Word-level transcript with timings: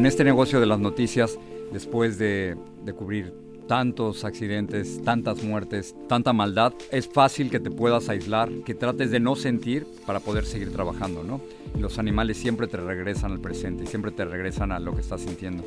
En 0.00 0.06
este 0.06 0.24
negocio 0.24 0.60
de 0.60 0.64
las 0.64 0.80
noticias, 0.80 1.38
después 1.74 2.16
de, 2.16 2.56
de 2.86 2.92
cubrir 2.94 3.34
tantos 3.68 4.24
accidentes, 4.24 5.02
tantas 5.04 5.42
muertes, 5.42 5.94
tanta 6.08 6.32
maldad, 6.32 6.72
es 6.90 7.06
fácil 7.06 7.50
que 7.50 7.60
te 7.60 7.70
puedas 7.70 8.08
aislar, 8.08 8.48
que 8.64 8.74
trates 8.74 9.10
de 9.10 9.20
no 9.20 9.36
sentir 9.36 9.86
para 10.06 10.20
poder 10.20 10.46
seguir 10.46 10.72
trabajando, 10.72 11.22
¿no? 11.22 11.42
Y 11.76 11.80
los 11.80 11.98
animales 11.98 12.38
siempre 12.38 12.66
te 12.66 12.78
regresan 12.78 13.32
al 13.32 13.40
presente, 13.40 13.84
siempre 13.84 14.10
te 14.10 14.24
regresan 14.24 14.72
a 14.72 14.80
lo 14.80 14.94
que 14.94 15.02
estás 15.02 15.20
sintiendo. 15.20 15.64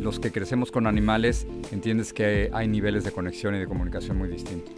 Los 0.00 0.18
que 0.18 0.32
crecemos 0.32 0.72
con 0.72 0.88
animales, 0.88 1.46
entiendes 1.70 2.12
que 2.12 2.50
hay 2.52 2.66
niveles 2.66 3.04
de 3.04 3.12
conexión 3.12 3.54
y 3.54 3.60
de 3.60 3.68
comunicación 3.68 4.18
muy 4.18 4.28
distintos. 4.28 4.74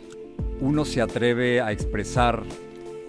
Uno 0.61 0.85
se 0.85 1.01
atreve 1.01 1.63
a 1.63 1.73
expresar 1.73 2.43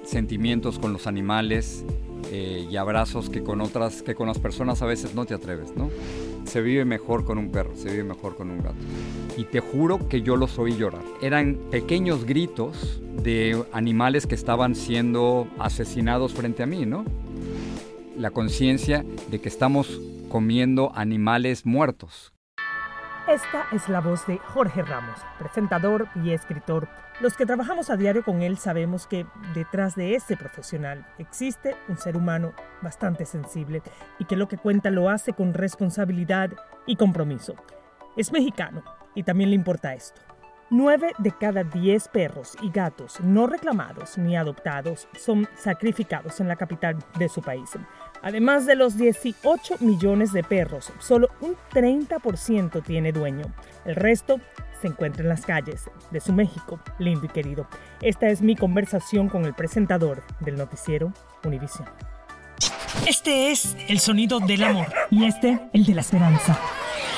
sentimientos 0.08 0.80
con 0.80 0.94
los 0.94 1.06
animales 1.06 1.84
eh, 2.32 2.68
y 2.70 2.76
abrazos 2.78 3.30
que 3.30 3.44
con 3.44 3.62
otras, 3.62 4.02
que 4.02 4.16
con 4.16 4.28
las 4.28 4.40
personas 4.40 4.82
a 4.82 4.86
veces 4.86 5.14
no 5.14 5.26
te 5.26 5.34
atreves, 5.34 5.76
¿no? 5.76 5.90
Se 6.46 6.62
vive 6.62 6.86
mejor 6.86 7.26
con 7.26 7.38
un 7.38 7.52
perro, 7.52 7.76
se 7.76 7.90
vive 7.90 8.04
mejor 8.04 8.36
con 8.36 8.50
un 8.50 8.58
gato 8.60 8.76
y 9.38 9.44
te 9.44 9.60
juro 9.60 10.10
que 10.10 10.22
yo 10.22 10.36
los 10.36 10.58
oí 10.58 10.76
llorar. 10.76 11.04
Eran 11.22 11.58
pequeños 11.70 12.26
gritos 12.26 13.02
de 13.24 13.64
animales 13.72 14.26
que 14.26 14.36
estaban 14.36 14.76
siendo 14.76 15.48
asesinados 15.60 16.34
frente 16.34 16.64
a 16.64 16.66
mí, 16.66 16.86
¿no? 16.86 17.06
La 18.18 18.32
conciencia 18.32 19.06
de 19.30 19.40
que 19.40 19.50
estamos 19.50 20.02
comiendo 20.30 20.92
animales 20.96 21.66
muertos. 21.66 22.34
Esta 23.28 23.66
es 23.74 23.90
la 23.90 24.00
voz 24.00 24.26
de 24.26 24.38
Jorge 24.38 24.84
Ramos, 24.84 25.20
presentador 25.38 26.08
y 26.16 26.32
escritor. 26.32 26.88
Los 27.20 27.36
que 27.36 27.46
trabajamos 27.46 27.90
a 27.90 27.98
diario 27.98 28.24
con 28.24 28.42
él 28.42 28.58
sabemos 28.58 29.06
que 29.06 29.26
detrás 29.54 29.96
de 29.96 30.16
ese 30.16 30.38
profesional 30.38 31.06
existe 31.18 31.76
un 31.90 31.98
ser 31.98 32.16
humano 32.16 32.54
bastante 32.82 33.26
sensible 33.26 33.82
y 34.18 34.24
que 34.24 34.38
lo 34.38 34.48
que 34.48 34.56
cuenta 34.56 34.92
lo 34.92 35.10
hace 35.10 35.34
con 35.34 35.54
responsabilidad 35.54 36.52
y 36.86 36.96
compromiso. 36.96 37.56
Es 38.16 38.32
mexicano, 38.32 38.82
y 39.14 39.24
también 39.24 39.50
le 39.50 39.58
importa 39.58 39.94
esto. 39.94 40.22
Nueve 40.70 41.14
de 41.18 41.32
cada 41.32 41.64
diez 41.64 42.08
perros 42.08 42.56
y 42.62 42.70
gatos 42.70 43.20
no 43.22 43.48
reclamados 43.48 44.18
ni 44.18 44.38
adoptados 44.38 45.08
son 45.18 45.48
sacrificados 45.56 46.40
en 46.40 46.48
la 46.48 46.56
capital 46.56 46.98
de 47.18 47.28
su 47.28 47.42
país. 47.42 47.72
Además 48.22 48.66
de 48.66 48.76
los 48.76 48.98
18 48.98 49.76
millones 49.80 50.34
de 50.34 50.44
perros, 50.44 50.92
solo 51.00 51.30
un 51.42 51.56
30% 51.72 52.84
tiene 52.84 53.12
dueño. 53.12 53.46
El 53.86 53.96
resto 53.96 54.40
se 54.82 54.88
encuentra 54.88 55.24
en 55.24 55.30
las 55.30 55.46
calles 55.46 55.90
de 56.12 56.20
su 56.20 56.34
México, 56.34 56.80
lindo 57.00 57.26
y 57.26 57.30
querido. 57.30 57.68
Esta 58.02 58.28
es 58.28 58.42
mi 58.42 58.56
conversación 58.56 59.30
con 59.30 59.46
el 59.46 59.54
presentador 59.54 60.24
del 60.40 60.56
noticiero 60.56 61.14
Univision. 61.44 61.88
Este 63.08 63.52
es 63.52 63.76
el 63.88 64.00
sonido 64.00 64.40
del 64.40 64.64
amor 64.64 64.88
y 65.10 65.26
este 65.26 65.60
el 65.74 65.86
de 65.86 65.96
la 65.96 66.02
esperanza. 66.02 66.60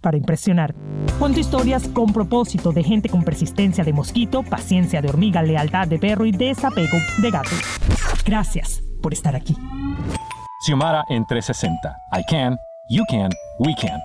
para 0.00 0.16
impresionar. 0.16 0.74
Cuento 1.18 1.40
historias 1.40 1.88
con 1.88 2.12
propósito 2.12 2.72
de 2.72 2.82
gente 2.82 3.08
con 3.08 3.24
persistencia 3.24 3.84
de 3.84 3.92
mosquito, 3.92 4.42
paciencia 4.42 5.02
de 5.02 5.08
hormiga, 5.08 5.42
lealtad 5.42 5.88
de 5.88 5.98
perro 5.98 6.26
y 6.26 6.32
desapego 6.32 6.98
de 7.20 7.30
gato. 7.30 7.50
Gracias 8.24 8.82
por 9.02 9.12
estar 9.12 9.34
aquí. 9.34 9.56
Xiomara 10.64 11.04
en 11.08 11.24
360. 11.26 11.96
I 12.12 12.22
can, 12.28 12.56
you 12.90 13.04
can, 13.08 13.30
we 13.60 13.74
can. 13.74 14.00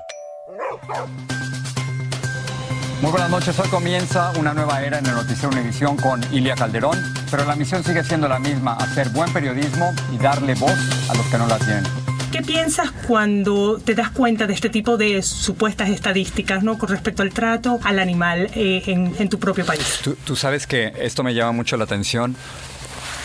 Muy 3.01 3.11
buenas 3.11 3.29
noches, 3.29 3.59
hoy 3.59 3.67
comienza 3.69 4.31
una 4.39 4.53
nueva 4.53 4.81
era 4.81 4.99
en 4.99 5.05
el 5.05 5.13
Noticiero 5.13 5.49
Univisión 5.49 5.97
con 5.97 6.21
Ilia 6.33 6.55
Calderón, 6.55 6.97
pero 7.29 7.43
la 7.43 7.55
misión 7.55 7.83
sigue 7.83 8.01
siendo 8.01 8.29
la 8.29 8.39
misma, 8.39 8.75
hacer 8.75 9.09
buen 9.09 9.31
periodismo 9.33 9.91
y 10.13 10.17
darle 10.17 10.55
voz 10.55 11.09
a 11.09 11.13
los 11.13 11.25
que 11.27 11.37
no 11.37 11.45
la 11.45 11.57
tienen. 11.57 12.02
¿Qué 12.33 12.41
piensas 12.41 12.89
cuando 13.07 13.77
te 13.77 13.93
das 13.93 14.09
cuenta 14.09 14.47
de 14.47 14.55
este 14.55 14.69
tipo 14.69 14.97
de 14.97 15.21
supuestas 15.21 15.89
estadísticas 15.89 16.63
¿no? 16.63 16.79
con 16.79 16.89
respecto 16.89 17.21
al 17.21 17.31
trato 17.31 17.79
al 17.83 17.99
animal 17.99 18.49
eh, 18.55 18.81
en, 18.87 19.29
tu 19.29 19.37
propio 19.37 19.63
país? 19.63 19.99
Tú, 20.03 20.15
tú 20.15 20.35
sabes 20.35 20.65
que 20.65 20.93
esto 20.97 21.23
me 21.23 21.35
llama 21.35 21.51
mucho 21.51 21.77
la 21.77 21.83
atención 21.83 22.35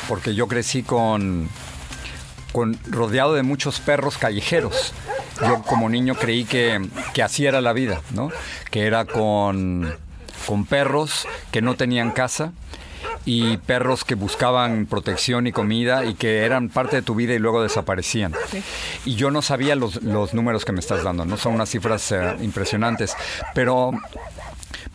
porque 0.08 0.34
yo 0.34 0.46
crecí 0.46 0.82
con 0.82 1.48
rodeado 2.90 3.32
de 3.32 3.42
muchos 3.42 3.80
perros 3.80 4.18
callejeros. 4.18 4.92
Yo 5.40 5.62
como 5.62 5.88
niño 5.88 6.14
creí 6.14 6.44
que, 6.44 6.78
así 7.24 7.46
era 7.46 7.62
la 7.62 7.72
vida, 7.72 8.02
¿no? 8.12 8.30
Que 8.70 8.86
era 8.86 9.06
con, 9.06 9.90
con 10.44 10.66
perros 10.66 11.26
que 11.50 11.62
no 11.62 11.76
tenían 11.76 12.10
casa 12.10 12.52
y 13.28 13.58
perros 13.58 14.04
que 14.04 14.14
buscaban 14.14 14.86
protección 14.86 15.46
y 15.46 15.52
comida 15.52 16.06
y 16.06 16.14
que 16.14 16.46
eran 16.46 16.70
parte 16.70 16.96
de 16.96 17.02
tu 17.02 17.14
vida 17.14 17.34
y 17.34 17.38
luego 17.38 17.62
desaparecían. 17.62 18.32
Y 19.04 19.16
yo 19.16 19.30
no 19.30 19.42
sabía 19.42 19.76
los, 19.76 20.02
números 20.32 20.64
que 20.64 20.72
me 20.72 20.80
estás 20.80 21.04
dando, 21.04 21.26
no 21.26 21.36
son 21.36 21.52
unas 21.52 21.68
cifras 21.68 22.10
eh, 22.10 22.36
impresionantes, 22.40 23.14
pero, 23.52 23.90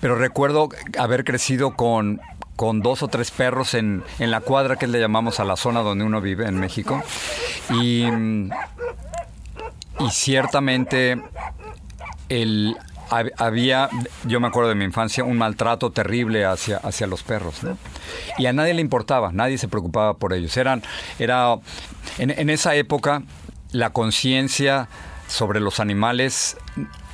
pero 0.01 0.15
recuerdo 0.15 0.69
haber 0.97 1.23
crecido 1.23 1.75
con 1.75 2.21
con 2.55 2.81
dos 2.81 3.03
o 3.03 3.07
tres 3.07 3.29
perros 3.29 3.75
en, 3.75 4.03
la 4.19 4.39
cuadra 4.39 4.77
que 4.77 4.87
le 4.87 4.99
llamamos 4.99 5.39
a 5.39 5.43
la 5.43 5.55
zona 5.55 5.81
donde 5.81 6.03
uno 6.03 6.19
vive 6.19 6.47
en 6.47 6.59
México. 6.59 7.03
Y, 7.71 8.03
y 9.99 10.09
ciertamente 10.11 11.21
el, 12.29 12.75
había, 13.37 13.89
yo 14.25 14.39
me 14.39 14.47
acuerdo 14.47 14.69
de 14.69 14.75
mi 14.75 14.85
infancia, 14.85 15.23
un 15.23 15.37
maltrato 15.37 15.91
terrible 15.91 16.45
hacia, 16.45 16.77
hacia 16.77 17.07
los 17.07 17.23
perros, 17.23 17.61
Y 18.37 18.45
a 18.45 18.53
nadie 18.53 18.73
le 18.73 18.81
importaba, 18.81 19.31
nadie 19.31 19.57
se 19.57 19.67
preocupaba 19.67 20.15
por 20.15 20.33
ellos. 20.33 20.55
Eran, 20.57 20.83
era, 21.19 21.55
en, 22.17 22.31
en 22.31 22.49
esa 22.49 22.75
época, 22.75 23.23
la 23.71 23.91
conciencia 23.91 24.87
sobre 25.27 25.59
los 25.59 25.79
animales 25.79 26.57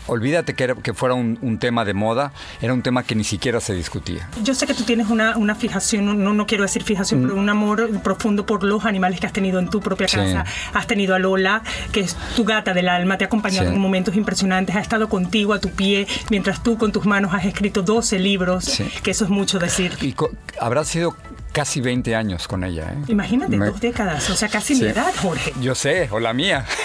olvídate 0.09 0.53
que, 0.53 0.75
que 0.81 0.93
fuera 0.93 1.15
un, 1.15 1.59
tema 1.59 1.85
de 1.85 1.93
moda, 1.93 2.31
era 2.61 2.73
un 2.73 2.81
tema 2.81 3.03
que 3.03 3.15
ni 3.15 3.23
siquiera 3.23 3.59
se 3.59 3.73
discutía. 3.73 4.29
Yo 4.43 4.53
sé 4.53 4.65
que 4.65 4.73
tú 4.73 4.83
tienes 4.83 5.09
una, 5.09 5.37
una 5.37 5.55
fijación, 5.55 6.23
no, 6.23 6.33
no 6.33 6.47
quiero 6.47 6.63
decir 6.63 6.83
fijación, 6.83 7.21
mm. 7.21 7.23
pero 7.27 7.39
un 7.39 7.49
amor 7.49 7.89
profundo 8.01 8.45
por 8.45 8.63
los 8.63 8.85
animales 8.85 9.19
que 9.19 9.27
has 9.27 9.33
tenido 9.33 9.59
en 9.59 9.69
tu 9.69 9.79
propia 9.81 10.07
casa. 10.07 10.45
Has 10.73 10.87
tenido 10.87 11.15
a 11.15 11.19
Lola, 11.19 11.63
que 11.91 12.01
es 12.01 12.15
tu 12.35 12.45
gata 12.45 12.73
del 12.73 12.89
alma, 12.89 13.17
te 13.17 13.25
ha 13.25 13.27
acompañado 13.27 13.69
en 13.69 13.79
momentos 13.79 14.15
impresionantes, 14.15 14.75
ha 14.75 14.81
estado 14.81 15.09
contigo 15.09 15.53
a 15.53 15.59
tu 15.59 15.69
pie, 15.69 16.07
mientras 16.29 16.63
tú 16.63 16.77
con 16.77 16.91
tus 16.91 17.05
manos 17.05 17.33
has 17.33 17.45
escrito 17.45 17.81
12 17.81 18.19
libros, 18.19 18.81
que 19.03 19.11
eso 19.11 19.25
es 19.25 19.29
mucho 19.29 19.59
decir. 19.59 19.93
Y 20.01 20.15
habrá 20.59 20.83
sido 20.83 21.15
casi 21.51 21.81
20 21.81 22.15
años 22.15 22.47
con 22.47 22.63
ella. 22.63 22.93
¿eh? 22.93 22.97
Imagínate, 23.07 23.57
dos 23.57 23.79
décadas, 23.79 24.29
o 24.29 24.35
sea, 24.35 24.49
casi 24.49 24.75
mi 24.75 24.87
edad, 24.87 25.11
Jorge. 25.21 25.53
Yo 25.61 25.75
sé, 25.75 26.07
o 26.11 26.19
la 26.19 26.33
mía. 26.33 26.65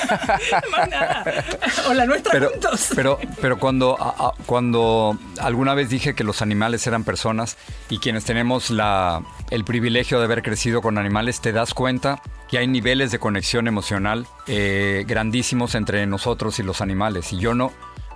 O 1.89 1.95
la 1.95 2.07
nuestra 2.07 2.33
pero, 2.33 2.51
juntos. 2.51 2.91
Pero, 2.95 3.19
pero 3.41 3.59
cuando, 3.59 3.97
cuando 4.47 5.19
alguna 5.41 5.75
vez 5.75 5.89
dije 5.89 6.15
que 6.15 6.25
los 6.25 6.41
animales 6.41 6.87
eran 6.87 7.05
personas 7.05 7.57
y 7.91 7.99
quienes 7.99 8.25
tenemos 8.25 8.71
la, 8.71 9.23
el 9.51 9.65
privilegio 9.65 10.19
de 10.19 10.25
haber 10.25 10.43
crecido 10.43 10.81
con 10.81 10.99
animales, 10.99 11.41
te 11.41 11.53
das 11.53 11.75
cuenta 11.75 12.23
que 12.49 12.59
hay 12.59 12.67
niveles 12.67 13.11
de 13.11 13.19
conexión 13.19 13.67
emocional 13.67 14.27
eh, 14.47 15.05
grandísimos 15.07 15.75
entre 15.75 16.07
nosotros 16.07 16.59
y 16.59 16.63
los 16.63 16.81
animales. 16.81 17.33
Y 17.33 17.39
yo 17.39 17.55
no... 17.55 17.73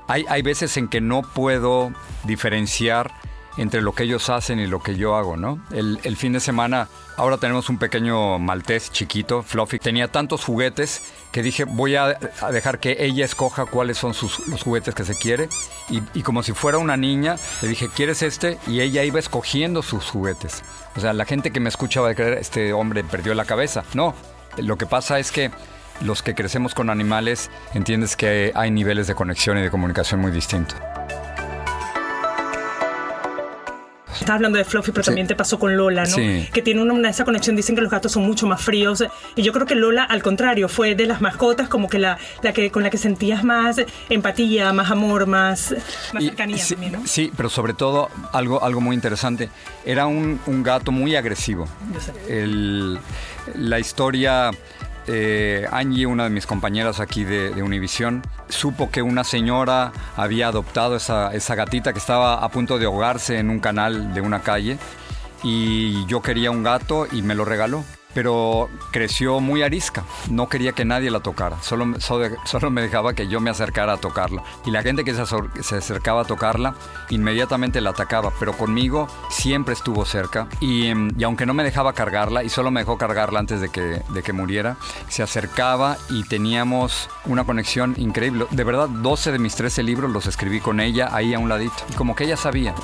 Hay, 0.07 0.25
hay 0.29 0.41
veces 0.41 0.77
en 0.79 0.89
que 0.89 1.03
no 1.03 1.21
puedo 1.23 1.93
diferenciar 2.25 3.13
entre 3.59 3.83
lo 3.83 3.93
que 3.93 4.05
ellos 4.05 4.31
hacen 4.31 4.61
y 4.61 4.67
lo 4.67 4.81
que 4.81 4.97
yo 4.97 5.17
hago, 5.17 5.37
¿no? 5.37 5.61
El, 5.73 6.17
fin 6.17 6.33
de 6.33 6.41
semana, 6.41 6.89
ahora 7.17 7.37
tenemos 7.37 7.69
un 7.69 7.79
pequeño 7.79 8.39
maltés 8.39 8.91
chiquito, 8.93 9.43
Fluffy. 9.43 9.79
Tenía 9.79 10.09
tantos 10.09 10.45
juguetes 10.45 11.03
que 11.33 11.43
dije, 11.43 11.65
voy 11.65 11.97
a, 11.97 12.19
dejar 12.53 12.79
que 12.79 12.97
ella 13.01 13.25
escoja 13.25 13.67
cuáles 13.67 13.99
son 13.99 14.15
sus, 14.15 14.47
los 14.49 14.63
juguetes 14.63 14.95
que 14.95 15.05
se 15.05 15.17
quiere. 15.17 15.49
Y, 15.91 16.23
como 16.23 16.43
si 16.43 16.53
fuera 16.53 16.79
una 16.79 16.97
niña, 16.97 17.37
le 17.63 17.69
dije, 17.69 17.89
¿quieres 17.95 18.23
este? 18.23 18.59
Y 18.67 18.81
ella 18.81 19.03
iba 19.05 19.19
escogiendo 19.19 19.83
sus 19.83 20.05
juguetes. 20.05 20.63
O 20.97 21.01
sea, 21.01 21.13
la 21.13 21.25
gente 21.25 21.51
que 21.51 21.61
me 21.61 21.69
escucha 21.69 22.01
va 22.01 22.11
a 22.11 22.15
creer, 22.15 22.35
este 22.35 22.73
hombre 22.73 23.03
perdió 23.03 23.35
la 23.35 23.45
cabeza. 23.45 23.85
No, 23.95 24.15
lo 24.57 24.79
que 24.79 24.87
pasa 24.87 25.19
es 25.19 25.33
que 25.33 25.51
los 26.01 26.23
que 26.23 26.35
crecemos 26.35 26.75
con 26.75 26.91
animales, 26.91 27.51
entiendes 27.75 28.17
que 28.17 28.53
hay 28.55 28.71
niveles 28.71 29.09
de 29.09 29.17
conexión 29.17 29.59
y 29.59 29.63
de 29.63 29.71
comunicación 29.71 30.21
muy 30.21 30.31
distintos. 30.31 30.79
Estás 34.21 34.31
hablando 34.37 34.59
de 34.59 34.65
Fluffy, 34.65 34.91
pero 34.93 35.05
también 35.05 35.27
te 35.27 35.35
pasó 35.37 35.59
con 35.59 35.77
Lola, 35.77 36.03
¿no? 36.05 36.09
Sí. 36.17 36.49
Que 36.53 36.63
tiene 36.63 36.83
una, 36.83 37.09
esa 37.11 37.25
conexión. 37.25 37.57
Dicen 37.57 37.75
que 37.75 37.81
los 37.83 37.91
gatos 37.91 38.13
son 38.13 38.25
mucho 38.25 38.47
más 38.47 38.61
fríos. 38.63 39.05
Y 39.37 39.43
yo 39.43 39.53
creo 39.53 39.67
que 39.67 39.75
Lola, 39.75 40.05
al 40.05 40.23
contrario, 40.23 40.69
fue 40.69 40.95
de 40.95 41.07
las 41.07 41.21
mascotas 41.21 41.69
como 41.69 41.89
que 41.89 41.99
la, 41.99 42.19
la 42.43 42.53
que 42.53 42.71
con 42.71 42.83
la 42.83 42.91
que 42.91 42.99
sentías 42.99 43.45
más 43.45 43.77
empatía, 44.09 44.73
más 44.73 44.91
amor, 44.91 45.27
más, 45.27 45.75
más 46.13 46.23
Y- 46.23 46.27
cercanía 46.29 46.59
sí, 46.59 46.75
también, 46.75 46.93
¿no? 46.93 47.07
sí, 47.07 47.33
pero 47.37 47.49
sobre 47.49 47.75
todo 47.75 48.09
algo, 48.33 48.63
algo 48.63 48.81
muy 48.81 48.95
interesante. 48.95 49.49
Era 49.85 50.07
un, 50.07 50.41
un 50.47 50.63
gato 50.63 50.91
muy 50.93 51.15
agresivo. 51.17 51.67
Yo 51.95 52.01
sé. 52.01 52.13
El- 52.43 52.99
la 53.55 53.79
historia, 53.79 54.51
eh, 55.09 55.67
Angie, 55.73 56.07
una 56.07 56.25
de 56.25 56.31
mis 56.31 56.47
compañeras 56.47 57.01
aquí 57.01 57.25
de, 57.25 57.51
de 57.51 57.63
Univisión, 57.63 58.23
supo 58.49 58.91
que 58.91 59.03
una 59.03 59.25
señora 59.25 59.93
había 60.17 60.49
adoptado 60.49 60.97
esa, 60.97 61.35
esa 61.35 61.55
gatita 61.55 61.93
que 61.93 61.99
estaba 61.99 62.45
a 62.45 62.49
punto 62.51 62.79
de 62.79 62.87
ahogarse 62.87 63.39
en 63.39 63.51
un 63.51 63.61
canal 63.61 64.15
de 64.15 64.21
una 64.21 64.41
calle 64.41 64.79
y 65.43 66.07
yo 66.07 66.23
quería 66.23 66.51
un 66.51 66.63
gato 66.63 67.07
y 67.11 67.23
me 67.23 67.35
lo 67.35 67.45
regaló. 67.45 67.85
Pero 68.19 68.69
creció 68.91 69.39
muy 69.39 69.63
arisca, 69.63 70.03
no 70.29 70.49
quería 70.49 70.73
que 70.73 70.85
nadie 70.85 71.09
la 71.09 71.21
tocara, 71.21 71.63
solo, 71.63 72.01
solo, 72.01 72.69
me 72.69 72.83
dejaba 72.83 73.15
que 73.15 73.29
yo 73.29 73.39
me 73.39 73.49
acercara 73.49 73.93
a 73.93 73.97
tocarla. 73.99 74.43
Y 74.67 74.73
la 74.73 74.83
gente 74.83 75.05
que 75.05 75.15
se, 75.15 75.23
se 75.63 75.77
acercaba 75.77 76.23
a 76.23 76.25
tocarla, 76.25 76.75
inmediatamente 77.11 77.81
la 77.81 77.91
atacaba, 77.91 78.33
pero 78.41 78.55
conmigo 78.55 79.07
siempre 79.31 79.75
estuvo 79.75 80.05
cerca. 80.05 80.49
Y, 80.59 80.89
em, 80.89 81.13
y 81.17 81.23
aunque 81.23 81.47
no 81.47 81.55
me 81.55 81.63
dejaba 81.63 81.93
cargarla, 81.93 82.43
y 82.43 82.49
solo 82.49 82.73
me 82.73 82.81
dejó 82.81 82.99
cargarla 82.99 83.39
antes 83.39 83.61
de 83.61 83.69
que, 83.69 84.03
de 84.09 84.23
que 84.25 84.33
muriera, 84.33 84.79
se 85.09 85.23
acercaba 85.23 85.97
y 86.11 86.25
teníamos 86.25 87.09
una 87.25 87.45
conexión 87.45 87.95
increíble. 87.99 88.47
De 88.51 88.65
verdad, 88.65 88.89
12 88.89 89.31
de 89.31 89.39
mis 89.39 89.55
13 89.55 89.85
libros 89.85 90.11
los 90.11 90.27
escribí 90.27 90.59
con 90.59 90.81
ella 90.81 91.11
ahí 91.13 91.35
a 91.35 91.39
un 91.39 91.49
ladito. 91.49 91.85
Y 91.89 91.93
como 91.93 92.17
que 92.17 92.25
ella 92.25 92.37
sabía. 92.37 92.75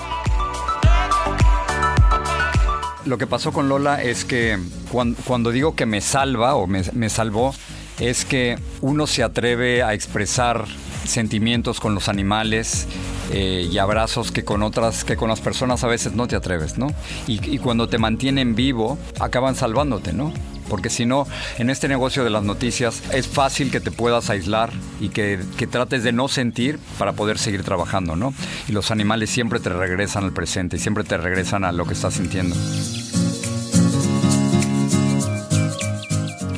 Lo 3.07 3.19
que 3.19 3.27
pasó 3.27 3.53
con 3.53 3.69
Lola 3.69 4.03
es 4.03 4.25
que 4.25 4.59
cuan- 4.91 5.15
cuando, 5.27 5.51
digo 5.51 5.75
que 5.75 5.85
me 5.87 6.01
salva 6.01 6.55
o 6.55 6.67
me, 6.67 6.83
me 6.93 7.11
salvó, 7.11 7.55
es 8.01 8.25
que 8.25 8.59
uno 8.81 9.07
se 9.07 9.23
atreve 9.23 9.83
a 9.83 9.93
expresar 9.93 10.65
sentimientos 11.07 11.81
con 11.81 11.95
los 11.95 12.09
animales 12.09 12.87
eh, 13.31 13.69
y 13.71 13.77
abrazos 13.79 14.33
que 14.33 14.43
con 14.45 14.63
otras, 14.63 15.05
que 15.05 15.17
con 15.17 15.29
las 15.29 15.41
personas 15.41 15.85
a 15.85 15.87
veces 15.87 16.15
no 16.15 16.27
te 16.27 16.35
atreves, 16.35 16.79
¿no? 16.79 16.87
Y, 17.27 17.47
y 17.55 17.59
cuando 17.59 17.89
te 17.89 17.99
mantienen 17.99 18.55
vivo, 18.55 18.99
acaban 19.21 19.55
salvándote, 19.55 20.13
¿no? 20.15 20.33
Porque 20.69 20.91
si 20.91 21.07
no, 21.07 21.27
en 21.59 21.71
este 21.71 21.89
negocio 21.89 22.25
de 22.25 22.31
las 22.31 22.43
noticias 22.43 23.03
es 23.13 23.29
fácil 23.29 23.71
que 23.71 23.81
te 23.81 23.91
puedas 23.91 24.31
aislar 24.31 24.73
y 25.01 25.11
que, 25.11 25.41
que 25.57 25.67
trates 25.67 26.03
de 26.05 26.13
no 26.13 26.29
sentir 26.29 26.79
para 26.99 27.13
poder 27.13 27.39
seguir 27.39 27.65
trabajando, 27.65 28.17
¿no? 28.17 28.33
Y 28.69 28.73
los 28.73 28.91
animales 28.91 29.31
siempre 29.31 29.61
te 29.61 29.69
regresan 29.69 30.25
al 30.25 30.33
presente 30.33 30.79
siempre 30.79 31.05
te 31.05 31.17
regresan 31.17 31.65
a 31.65 31.73
lo 31.73 31.87
que 31.87 31.95
estás 31.95 32.15
sintiendo. 32.15 32.57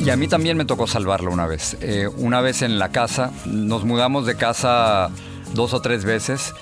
Y 0.05 0.11
a 0.11 0.17
mí 0.17 0.29
también 0.29 0.57
me 0.57 0.65
tocó 0.65 0.87
salvarlo 0.87 1.33
una 1.33 1.47
vez. 1.47 1.77
Eh, 1.81 2.09
una 2.17 2.41
vez 2.41 2.63
en 2.63 2.79
la 2.79 2.91
casa, 2.91 3.33
nos 3.45 3.85
mudamos 3.85 4.27
de 4.27 4.37
casa 4.37 5.11
dos 5.55 5.75
o 5.75 5.81
tres 5.81 6.05
veces 6.05 6.55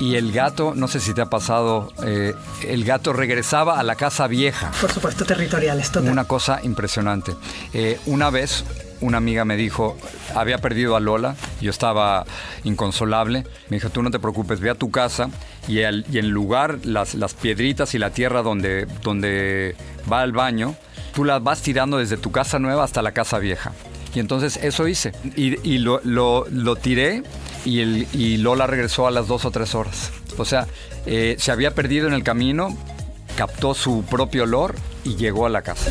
y 0.00 0.16
el 0.16 0.32
gato, 0.32 0.72
no 0.74 0.88
sé 0.88 0.98
si 0.98 1.14
te 1.14 1.20
ha 1.20 1.26
pasado, 1.26 1.92
eh, 2.04 2.34
el 2.66 2.84
gato 2.84 3.12
regresaba 3.12 3.78
a 3.78 3.82
la 3.84 3.94
casa 3.94 4.26
vieja. 4.26 4.72
Por 4.80 4.90
supuesto, 4.90 5.24
territoriales, 5.24 5.92
total. 5.92 6.10
Una 6.10 6.24
cosa 6.24 6.58
impresionante. 6.64 7.36
Eh, 7.72 8.00
una 8.06 8.30
vez 8.30 8.64
una 9.02 9.16
amiga 9.16 9.44
me 9.46 9.56
dijo, 9.56 9.96
había 10.34 10.58
perdido 10.58 10.94
a 10.94 11.00
Lola, 11.00 11.34
yo 11.62 11.70
estaba 11.70 12.26
inconsolable, 12.64 13.46
me 13.70 13.76
dijo, 13.78 13.88
tú 13.90 14.02
no 14.02 14.10
te 14.10 14.18
preocupes, 14.18 14.60
ve 14.60 14.68
a 14.70 14.74
tu 14.74 14.90
casa 14.90 15.30
y, 15.68 15.82
al- 15.82 16.04
y 16.12 16.18
en 16.18 16.30
lugar, 16.30 16.80
las, 16.84 17.14
las 17.14 17.32
piedritas 17.34 17.94
y 17.94 17.98
la 17.98 18.10
tierra 18.10 18.42
donde, 18.42 18.86
donde 19.02 19.74
va 20.10 20.20
al 20.20 20.32
baño, 20.32 20.74
tú 21.14 21.24
las 21.24 21.42
vas 21.42 21.62
tirando 21.62 21.96
desde 21.98 22.16
tu 22.18 22.30
casa 22.30 22.58
nueva 22.58 22.84
hasta 22.84 23.00
la 23.02 23.12
casa 23.12 23.38
vieja. 23.38 23.72
Y 24.14 24.18
entonces 24.20 24.58
eso 24.62 24.86
hice. 24.88 25.12
Y, 25.36 25.56
y 25.66 25.78
lo, 25.78 26.00
lo- 26.04 26.44
lo 26.50 26.76
tiré 26.76 27.22
y, 27.64 27.80
el, 27.80 28.06
y 28.12 28.36
Lola 28.38 28.66
regresó 28.66 29.06
a 29.06 29.10
las 29.10 29.26
dos 29.28 29.44
o 29.44 29.50
tres 29.50 29.74
horas. 29.74 30.10
O 30.38 30.44
sea, 30.44 30.66
eh, 31.06 31.36
se 31.38 31.52
había 31.52 31.74
perdido 31.74 32.06
en 32.08 32.14
el 32.14 32.22
camino, 32.22 32.76
captó 33.36 33.74
su 33.74 34.04
propio 34.04 34.44
olor 34.44 34.74
y 35.04 35.16
llegó 35.16 35.46
a 35.46 35.48
la 35.50 35.62
casa. 35.62 35.90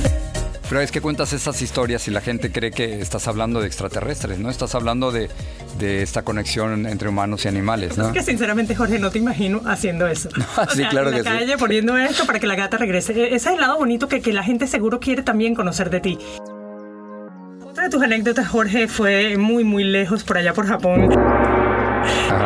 Pero 0.67 0.81
es 0.81 0.91
que 0.91 1.01
cuentas 1.01 1.33
estas 1.33 1.63
historias 1.63 2.07
y 2.07 2.11
la 2.11 2.21
gente 2.21 2.51
cree 2.51 2.69
que 2.69 3.01
estás 3.01 3.27
hablando 3.27 3.59
de 3.59 3.65
extraterrestres, 3.65 4.37
¿no? 4.37 4.51
Estás 4.51 4.75
hablando 4.75 5.11
de, 5.11 5.27
de 5.79 6.03
esta 6.03 6.21
conexión 6.21 6.85
entre 6.85 7.09
humanos 7.09 7.43
y 7.45 7.47
animales, 7.47 7.97
¿no? 7.97 8.07
Es 8.09 8.13
que 8.13 8.21
sinceramente, 8.21 8.75
Jorge, 8.75 8.99
no 8.99 9.09
te 9.09 9.17
imagino 9.17 9.61
haciendo 9.65 10.05
eso. 10.05 10.29
O 10.57 10.69
Sí, 10.69 10.77
sea, 10.77 10.89
claro 10.89 11.07
en 11.09 11.13
la 11.13 11.17
que 11.23 11.29
sí. 11.29 11.37
calle 11.39 11.57
poniendo 11.57 11.97
esto 11.97 12.27
para 12.27 12.39
que 12.39 12.45
la 12.45 12.53
gata 12.55 12.77
regrese. 12.77 13.13
E- 13.13 13.35
Ese 13.35 13.49
es 13.49 13.55
el 13.55 13.61
lado 13.61 13.77
bonito 13.79 14.07
que, 14.07 14.21
que 14.21 14.31
la 14.31 14.43
gente 14.43 14.67
seguro 14.67 14.99
quiere 14.99 15.23
también 15.23 15.55
conocer 15.55 15.89
de 15.89 16.01
ti. 16.01 16.19
Otra 17.67 17.85
de 17.85 17.89
tus 17.89 18.03
anécdotas, 18.03 18.47
Jorge, 18.47 18.87
fue 18.87 19.37
muy, 19.37 19.63
muy 19.63 19.83
lejos, 19.83 20.23
por 20.23 20.37
allá 20.37 20.53
por 20.53 20.67
Japón. 20.67 21.09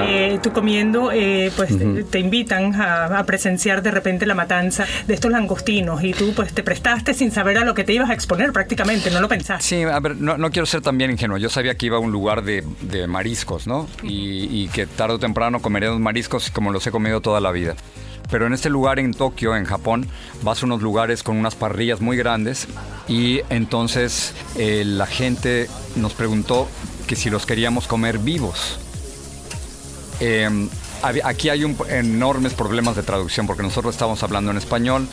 Eh, 0.05 0.39
tú 0.41 0.51
comiendo, 0.51 1.11
eh, 1.11 1.51
pues 1.55 1.77
te, 1.77 2.03
te 2.03 2.19
invitan 2.19 2.73
a, 2.75 3.19
a 3.19 3.23
presenciar 3.25 3.81
de 3.81 3.91
repente 3.91 4.25
la 4.25 4.35
matanza 4.35 4.85
de 5.07 5.13
estos 5.13 5.31
langostinos 5.31 6.03
y 6.03 6.13
tú 6.13 6.33
pues 6.35 6.53
te 6.53 6.63
prestaste 6.63 7.13
sin 7.13 7.31
saber 7.31 7.57
a 7.57 7.63
lo 7.63 7.73
que 7.73 7.83
te 7.83 7.93
ibas 7.93 8.09
a 8.09 8.13
exponer 8.13 8.51
prácticamente, 8.53 9.11
no 9.11 9.21
lo 9.21 9.27
pensaste. 9.27 9.63
Sí, 9.63 9.83
a 9.83 9.99
ver, 9.99 10.17
no, 10.17 10.37
no 10.37 10.51
quiero 10.51 10.65
ser 10.65 10.81
también 10.81 11.11
ingenuo. 11.11 11.37
Yo 11.37 11.49
sabía 11.49 11.75
que 11.75 11.87
iba 11.87 11.97
a 11.97 11.99
un 11.99 12.11
lugar 12.11 12.43
de, 12.43 12.63
de 12.81 13.07
mariscos, 13.07 13.67
¿no? 13.67 13.87
Y, 14.03 14.47
y 14.63 14.67
que 14.69 14.85
tarde 14.85 15.15
o 15.15 15.19
temprano 15.19 15.61
comeríamos 15.61 15.99
mariscos 15.99 16.49
como 16.49 16.71
los 16.71 16.85
he 16.87 16.91
comido 16.91 17.21
toda 17.21 17.39
la 17.41 17.51
vida. 17.51 17.75
Pero 18.31 18.47
en 18.47 18.53
este 18.53 18.69
lugar 18.69 18.99
en 18.99 19.13
Tokio, 19.13 19.55
en 19.55 19.65
Japón, 19.65 20.07
vas 20.41 20.63
a 20.63 20.65
unos 20.65 20.81
lugares 20.81 21.23
con 21.23 21.37
unas 21.37 21.55
parrillas 21.55 22.01
muy 22.01 22.17
grandes 22.17 22.67
y 23.07 23.41
entonces 23.49 24.33
eh, 24.57 24.83
la 24.85 25.05
gente 25.05 25.67
nos 25.95 26.13
preguntó 26.13 26.67
que 27.05 27.15
si 27.15 27.29
los 27.29 27.45
queríamos 27.45 27.85
comer 27.85 28.17
vivos. 28.17 28.79
Hab- 31.01 31.21
aquí 31.25 31.49
hay 31.49 31.63
enormes 31.89 32.53
problemas 32.53 32.95
de 32.95 33.03
traducción 33.03 33.45
porque 33.45 33.63
nosotros 33.63 33.93
estamos 33.93 34.23
hablando 34.23 34.51
en 34.51 34.57
español, 34.57 35.07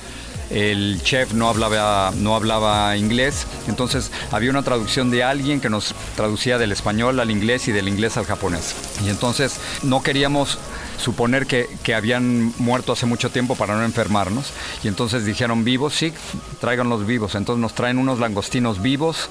el 0.50 1.00
chef 1.02 1.32
no 1.32 1.48
hablaba, 1.48 2.12
no 2.16 2.34
hablaba 2.34 2.96
inglés, 2.96 3.46
entonces 3.68 4.10
había 4.32 4.50
una 4.50 4.62
traducción 4.62 5.10
de 5.10 5.22
alguien 5.22 5.60
que 5.60 5.68
nos 5.68 5.94
traducía 6.16 6.58
del 6.58 6.72
español 6.72 7.18
al 7.20 7.30
inglés 7.30 7.68
y 7.68 7.72
del 7.72 7.88
inglés 7.88 8.16
al 8.16 8.24
japonés. 8.24 8.74
Y 9.04 9.08
entonces 9.10 9.60
no 9.82 10.02
queríamos 10.02 10.58
suponer 10.98 11.46
que, 11.46 11.68
que 11.82 11.94
habían 11.94 12.52
muerto 12.58 12.92
hace 12.92 13.06
mucho 13.06 13.30
tiempo 13.30 13.54
para 13.56 13.74
no 13.76 13.84
enfermarnos. 13.84 14.52
Y 14.84 14.88
entonces 14.88 15.24
dijeron 15.24 15.64
vivos, 15.64 15.94
sí, 15.94 16.12
tráiganlos 16.60 17.06
vivos. 17.06 17.34
Entonces 17.36 17.60
nos 17.60 17.74
traen 17.74 17.98
unos 17.98 18.18
langostinos 18.18 18.82
vivos 18.82 19.30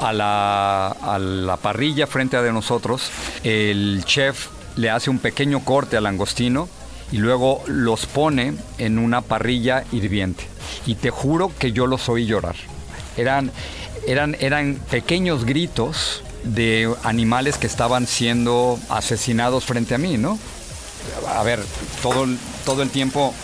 a 0.00 0.12
la, 0.12 0.88
a 0.88 1.18
la 1.18 1.56
parrilla 1.56 2.06
frente 2.06 2.36
a 2.36 2.42
de 2.42 2.52
nosotros. 2.52 3.10
El 3.42 4.04
chef 4.04 4.46
le 4.76 4.90
hace 4.90 5.10
un 5.10 5.18
pequeño 5.18 5.64
corte 5.64 5.96
al 5.96 6.04
langostino 6.04 6.68
y 7.10 7.18
luego 7.18 7.62
los 7.66 8.06
pone 8.06 8.54
en 8.78 8.98
una 8.98 9.20
parrilla 9.20 9.84
hirviente. 9.92 10.44
Y 10.86 10.94
te 10.94 11.10
juro 11.10 11.52
que 11.58 11.72
yo 11.72 11.86
los 11.86 12.08
oí 12.08 12.26
llorar. 12.26 12.56
Eran, 13.16 13.52
eran, 14.06 14.36
eran 14.40 14.76
pequeños 14.90 15.44
gritos 15.44 16.22
de 16.44 16.92
animales 17.04 17.58
que 17.58 17.66
estaban 17.66 18.06
siendo 18.06 18.78
asesinados 18.88 19.64
frente 19.64 19.94
a 19.94 19.98
mí, 19.98 20.16
¿no? 20.16 20.38
A 21.28 21.42
ver, 21.42 21.60
todo, 22.02 22.26
todo 22.64 22.82
el 22.82 22.90
tiempo 22.90 23.34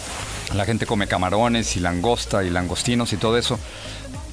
la 0.54 0.64
gente 0.64 0.86
come 0.86 1.06
camarones 1.06 1.76
y 1.76 1.80
langosta 1.80 2.42
y 2.44 2.50
langostinos 2.50 3.12
y 3.12 3.18
todo 3.18 3.36
eso, 3.36 3.58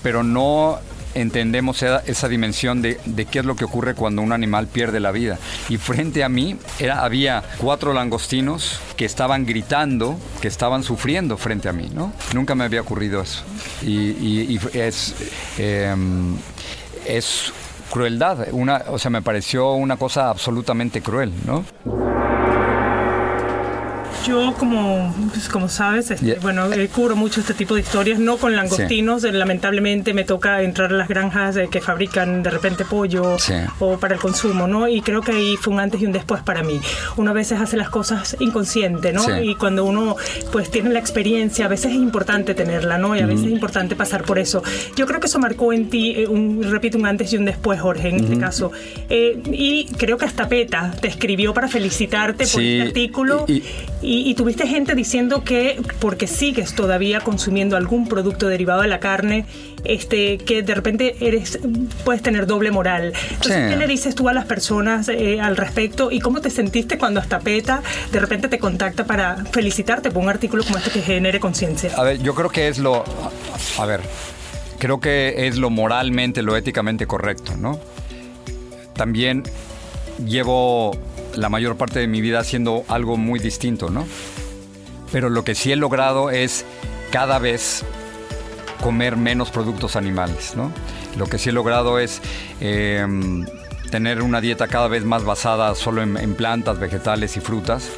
pero 0.02 0.24
no 0.24 0.80
entendemos 1.16 1.82
esa, 1.82 2.28
dimensión 2.28 2.82
de, 2.82 3.00
de 3.06 3.26
qué 3.26 3.40
es 3.40 3.46
lo 3.46 3.56
que 3.56 3.66
ocurre 3.66 3.96
cuando 3.96 4.22
un 4.22 4.32
animal 4.32 4.68
pierde 4.68 5.00
la 5.00 5.12
vida. 5.12 5.40
Y 5.70 5.78
frente 5.78 6.24
a 6.24 6.30
mí 6.30 6.58
era, 6.80 7.04
había 7.04 7.44
cuatro 7.58 7.94
langostinos 7.94 8.80
que 8.96 9.06
estaban 9.06 9.46
gritando, 9.46 10.20
que 10.42 10.48
estaban 10.48 10.84
sufriendo 10.84 11.38
frente 11.38 11.68
a 11.70 11.74
mí, 11.74 11.90
¿no? 11.94 12.14
Nunca 12.34 12.54
me 12.56 12.64
había 12.64 12.82
ocurrido 12.82 13.22
eso. 13.22 13.44
Y, 13.82 13.90
y- 14.12 14.60
y 14.74 14.78
es, 14.78 15.16
em, 15.58 16.36
es 17.08 17.52
crueldad, 17.92 18.48
una, 18.52 18.84
o 18.90 19.00
sea, 19.00 19.10
me 19.12 19.22
pareció 19.22 19.74
una 19.74 19.98
cosa 19.98 20.30
absolutamente 20.30 21.02
cruel, 21.02 21.32
¿no? 21.46 21.64
Yo, 24.26 24.56
como, 24.58 25.14
pues, 25.32 25.48
como 25.50 25.70
sabes, 25.70 26.10
este, 26.10 26.40
bueno, 26.42 26.72
eh, 26.74 26.88
cubro 26.88 27.16
mucho 27.16 27.42
este 27.42 27.54
tipo 27.54 27.76
de 27.76 27.82
historias, 27.82 28.18
no 28.18 28.38
con 28.38 28.56
langostinos, 28.56 29.24
eh, 29.24 29.32
lamentablemente 29.32 30.16
me 30.16 30.24
toca 30.24 30.64
entrar 30.64 30.92
a 30.92 30.96
las 30.96 31.08
granjas 31.08 31.58
que 31.70 31.80
fabrican 31.80 32.42
de 32.42 32.50
repente 32.50 32.86
pollo 32.86 33.38
o 33.80 33.98
para 33.98 34.16
el 34.16 34.20
consumo, 34.20 34.66
¿no? 34.68 34.88
Y 34.88 35.02
creo 35.02 35.22
que 35.22 35.32
ahí 35.32 35.58
fue 35.58 35.74
un 35.74 35.80
antes 35.80 36.02
y 36.02 36.08
un 36.08 36.12
después 36.12 36.42
para 36.42 36.64
mí. 36.64 36.80
Uno 37.18 37.32
a 37.32 37.34
veces 37.34 37.60
hace 37.62 37.78
las 37.78 37.90
cosas 37.90 38.36
inconsciente, 38.40 39.14
¿no? 39.14 39.40
Y 39.40 39.54
cuando 39.56 39.86
uno 39.86 40.16
pues 40.52 40.72
tiene 40.72 40.90
la 40.90 41.00
experiencia, 41.00 41.66
a 41.66 41.68
veces 41.68 41.92
es 41.92 41.98
importante 41.98 42.56
tenerla, 42.56 42.98
¿no? 42.98 43.16
Y 43.16 43.20
a 43.20 43.28
veces 43.28 43.46
es 43.46 43.52
importante 43.52 43.96
pasar 43.96 44.24
por 44.24 44.40
eso. 44.40 44.64
Yo 44.96 45.06
creo 45.06 45.20
que 45.20 45.28
eso 45.28 45.38
marcó 45.38 45.72
en 45.72 45.90
ti, 45.90 46.16
eh, 46.18 46.28
un, 46.28 46.64
repito, 46.64 46.98
un 46.98 47.06
antes 47.06 47.32
y 47.34 47.38
un 47.38 47.46
después, 47.46 47.80
Jorge, 47.80 48.10
en 48.10 48.22
este 48.22 48.38
caso. 48.40 48.72
y 49.10 49.86
creo 49.98 50.18
que 50.18 50.26
hasta 50.26 50.50
PETA 50.50 50.94
te 51.00 51.08
escribió 51.08 51.54
para 51.54 51.68
felicitarte 51.68 52.48
por 52.48 52.62
este 52.62 52.82
artículo. 52.82 53.46
Y, 54.02 54.15
tuviste 54.36 54.68
gente 54.68 54.96
diciendo 54.96 55.44
que 55.44 55.82
porque 56.00 56.28
sigues 56.28 56.76
todavía 56.76 57.20
consumiendo 57.22 57.78
algún 57.78 58.08
producto 58.08 58.48
derivado 58.48 58.82
de 58.82 58.88
la 58.88 59.00
carne, 59.00 59.46
este, 59.84 60.38
que 60.38 60.62
de 60.64 60.76
repente 60.76 61.16
eres, 61.20 61.60
puedes 62.04 62.22
tener 62.22 62.48
doble 62.48 62.72
moral. 62.72 63.14
Entonces, 63.32 63.70
¿qué 63.70 63.76
le 63.76 63.88
dices 63.88 64.16
tú 64.16 64.30
a 64.30 64.34
las 64.34 64.46
personas 64.46 65.10
eh, 65.10 65.40
al 65.40 65.58
respecto? 65.58 66.12
¿Y 66.12 66.20
cómo 66.20 66.42
te 66.42 66.50
sentiste 66.50 66.98
cuando 66.98 67.20
hasta 67.20 67.40
PETA 67.40 67.82
de 68.12 68.20
repente 68.20 68.48
te 68.48 68.60
contacta 68.60 69.06
para 69.06 69.38
felicitarte 69.52 70.12
por 70.12 70.24
un 70.24 70.30
artículo 70.30 70.64
como 70.64 70.78
este 70.78 70.92
que 70.92 71.02
genere 71.02 71.40
conciencia? 71.40 71.92
A 71.96 72.04
ver, 72.04 72.22
yo 72.22 72.36
creo 72.36 72.50
que 72.50 72.68
es 72.68 72.80
lo... 72.80 73.04
A 73.78 73.86
ver, 73.86 74.02
creo 74.80 75.00
que 75.00 75.48
es 75.48 75.58
lo 75.58 75.70
moralmente, 75.70 76.42
lo 76.42 76.56
éticamente 76.56 77.08
correcto, 77.08 77.56
¿no? 77.58 77.80
También 78.94 79.44
llevo 80.26 80.92
la 81.36 81.50
mayor 81.50 81.78
parte 81.78 82.00
de 82.00 82.08
mi 82.08 82.22
vida 82.22 82.40
haciendo 82.40 82.86
algo 82.88 83.18
muy 83.18 83.40
distinto, 83.40 83.90
¿no? 83.90 84.06
Pero 85.12 85.30
lo 85.30 85.44
que 85.44 85.56
sí 85.56 85.72
he 85.72 85.76
logrado 85.76 86.30
es 86.30 86.66
cada 87.12 87.40
vez 87.40 87.84
comer 88.82 89.18
menos 89.18 89.52
productos 89.52 89.96
animales, 89.96 90.54
¿no? 90.56 90.72
Lo 91.18 91.28
que 91.28 91.38
sí 91.38 91.50
he 91.50 91.54
logrado 91.54 92.00
es 92.00 92.22
em, 92.60 93.46
tener 93.90 94.22
una 94.22 94.42
dieta 94.42 94.68
cada 94.68 94.88
vez 94.88 95.06
más 95.06 95.24
basada 95.24 95.74
solo 95.76 96.02
en, 96.04 96.36
plantas, 96.36 96.80
vegetales 96.80 97.38
y 97.38 97.40
frutas. 97.40 97.90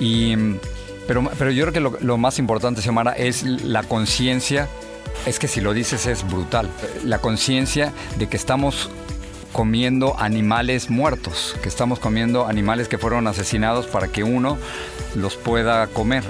Y, 0.00 0.34
pero, 1.06 1.28
pero 1.38 1.50
yo 1.50 1.64
creo 1.64 1.72
que 1.72 1.80
lo, 1.80 1.96
lo 2.00 2.18
más 2.18 2.38
importante, 2.38 2.82
Xiomara, 2.82 3.12
es 3.12 3.42
la 3.44 3.82
conciencia. 3.82 4.68
Es 5.24 5.38
que 5.38 5.48
si 5.48 5.60
lo 5.60 5.72
dices 5.72 6.06
es 6.06 6.28
brutal. 6.28 6.68
La 7.04 7.18
conciencia 7.18 7.92
de 8.18 8.28
que 8.28 8.36
estamos 8.36 8.90
comiendo 9.56 10.20
animales 10.20 10.90
muertos, 10.90 11.56
que 11.62 11.70
estamos 11.70 11.98
comiendo 11.98 12.46
animales 12.46 12.88
que 12.88 12.98
fueron 12.98 13.26
asesinados 13.26 13.86
para 13.86 14.08
que 14.08 14.22
uno 14.22 14.58
los 15.14 15.36
pueda 15.36 15.86
comer. 15.86 16.24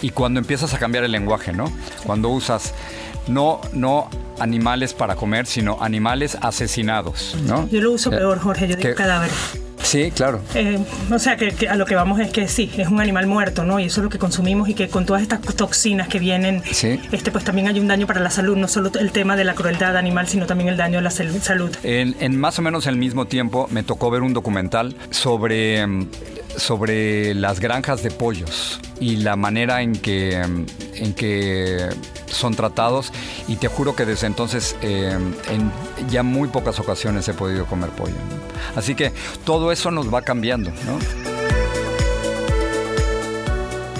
Y 0.00 0.10
cuando 0.10 0.38
empiezas 0.38 0.72
a 0.72 0.78
cambiar 0.78 1.02
el 1.02 1.10
lenguaje, 1.10 1.52
¿no? 1.52 1.72
Cuando 2.04 2.28
usas 2.28 2.72
no, 3.26 3.60
no 3.72 4.08
animales 4.38 4.94
para 4.94 5.16
comer, 5.16 5.46
sino 5.46 5.82
animales 5.82 6.38
asesinados, 6.40 7.36
¿no? 7.48 7.68
Yo 7.68 7.80
lo 7.80 7.90
uso 7.90 8.10
peor, 8.10 8.38
Jorge, 8.38 8.68
yo 8.68 8.76
digo 8.76 8.94
cadáver. 8.94 9.32
Sí, 9.90 10.12
claro. 10.12 10.40
Eh, 10.54 10.78
o 11.10 11.18
sea, 11.18 11.36
que, 11.36 11.68
a 11.68 11.74
lo 11.74 11.84
que 11.84 11.96
vamos 11.96 12.20
es 12.20 12.30
que 12.30 12.46
sí, 12.46 12.70
es 12.76 12.86
un 12.86 13.00
animal 13.00 13.26
muerto, 13.26 13.64
¿no? 13.64 13.80
Y 13.80 13.86
eso 13.86 14.00
es 14.00 14.04
lo 14.04 14.08
que 14.08 14.18
consumimos 14.18 14.68
y 14.68 14.74
que 14.74 14.88
con 14.88 15.04
todas 15.04 15.20
estas 15.20 15.40
toxinas 15.40 16.06
que 16.06 16.20
vienen, 16.20 16.62
este, 16.64 17.32
pues 17.32 17.42
también 17.42 17.66
hay 17.66 17.80
un 17.80 17.88
daño 17.88 18.06
para 18.06 18.20
la 18.20 18.30
salud, 18.30 18.56
no 18.56 18.68
solo 18.68 18.92
el 19.00 19.10
tema 19.10 19.34
de 19.34 19.42
la 19.42 19.54
crueldad 19.54 19.96
animal, 19.96 20.28
sino 20.28 20.46
también 20.46 20.68
el 20.68 20.76
daño 20.76 21.00
a 21.00 21.02
la 21.02 21.10
salud. 21.10 21.74
En, 21.82 22.14
en 22.20 22.38
más 22.38 22.56
o 22.60 22.62
menos 22.62 22.86
el 22.86 22.98
mismo 22.98 23.26
tiempo 23.26 23.66
me 23.72 23.82
tocó 23.82 24.12
ver 24.12 24.22
un 24.22 24.32
documental 24.32 24.94
sobre 25.10 25.84
sobre 26.56 27.34
las 27.34 27.60
granjas 27.60 28.02
de 28.02 28.10
pollos 28.10 28.80
y 29.00 29.16
la 29.16 29.36
manera 29.36 29.82
en 29.82 29.92
que, 29.92 30.40
en 30.40 31.14
que 31.14 31.88
son 32.30 32.54
tratados 32.54 33.12
y 33.48 33.56
te 33.56 33.68
juro 33.68 33.94
que 33.94 34.06
desde 34.06 34.26
entonces 34.26 34.76
eh, 34.82 35.16
en 35.48 35.72
ya 36.08 36.22
muy 36.22 36.48
pocas 36.48 36.78
ocasiones 36.78 37.28
he 37.28 37.34
podido 37.34 37.66
comer 37.66 37.90
pollo. 37.90 38.14
Así 38.76 38.94
que 38.94 39.12
todo 39.44 39.72
eso 39.72 39.90
nos 39.90 40.12
va 40.12 40.22
cambiando. 40.22 40.70
¿no? 40.86 41.29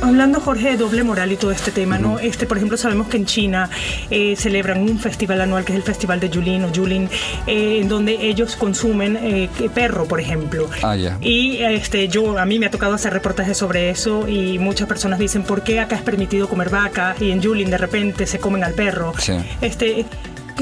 Hablando, 0.02 0.40
Jorge, 0.40 0.70
de 0.70 0.76
doble 0.78 1.02
moral 1.02 1.30
y 1.32 1.36
todo 1.36 1.50
este 1.50 1.70
tema, 1.70 1.98
¿no? 1.98 2.18
Este, 2.18 2.46
por 2.46 2.56
ejemplo, 2.56 2.76
sabemos 2.76 3.08
que 3.08 3.18
en 3.18 3.26
China 3.26 3.68
eh, 4.10 4.34
celebran 4.36 4.80
un 4.82 4.98
festival 4.98 5.40
anual 5.40 5.64
que 5.64 5.72
es 5.72 5.76
el 5.76 5.82
Festival 5.82 6.20
de 6.20 6.30
Yulin 6.30 6.64
o 6.64 6.72
Yulin, 6.72 7.08
eh, 7.46 7.80
en 7.82 7.88
donde 7.88 8.12
ellos 8.26 8.56
consumen 8.56 9.18
eh, 9.20 9.48
perro, 9.74 10.06
por 10.06 10.20
ejemplo. 10.20 10.68
Ah, 10.82 10.96
ya. 10.96 11.18
Y 11.20 11.58
este, 11.58 12.08
yo, 12.08 12.38
a 12.38 12.46
mí 12.46 12.58
me 12.58 12.66
ha 12.66 12.70
tocado 12.70 12.94
hacer 12.94 13.12
reportajes 13.12 13.58
sobre 13.58 13.90
eso 13.90 14.26
y 14.26 14.58
muchas 14.58 14.88
personas 14.88 15.18
dicen, 15.18 15.42
¿por 15.42 15.62
qué 15.62 15.80
acá 15.80 15.96
es 15.96 16.02
permitido 16.02 16.48
comer 16.48 16.70
vaca 16.70 17.14
y 17.20 17.30
en 17.30 17.40
Yulin 17.40 17.70
de 17.70 17.78
repente 17.78 18.26
se 18.26 18.38
comen 18.38 18.64
al 18.64 18.72
perro? 18.72 19.12
Sí. 19.18 19.34
Este, 19.60 20.06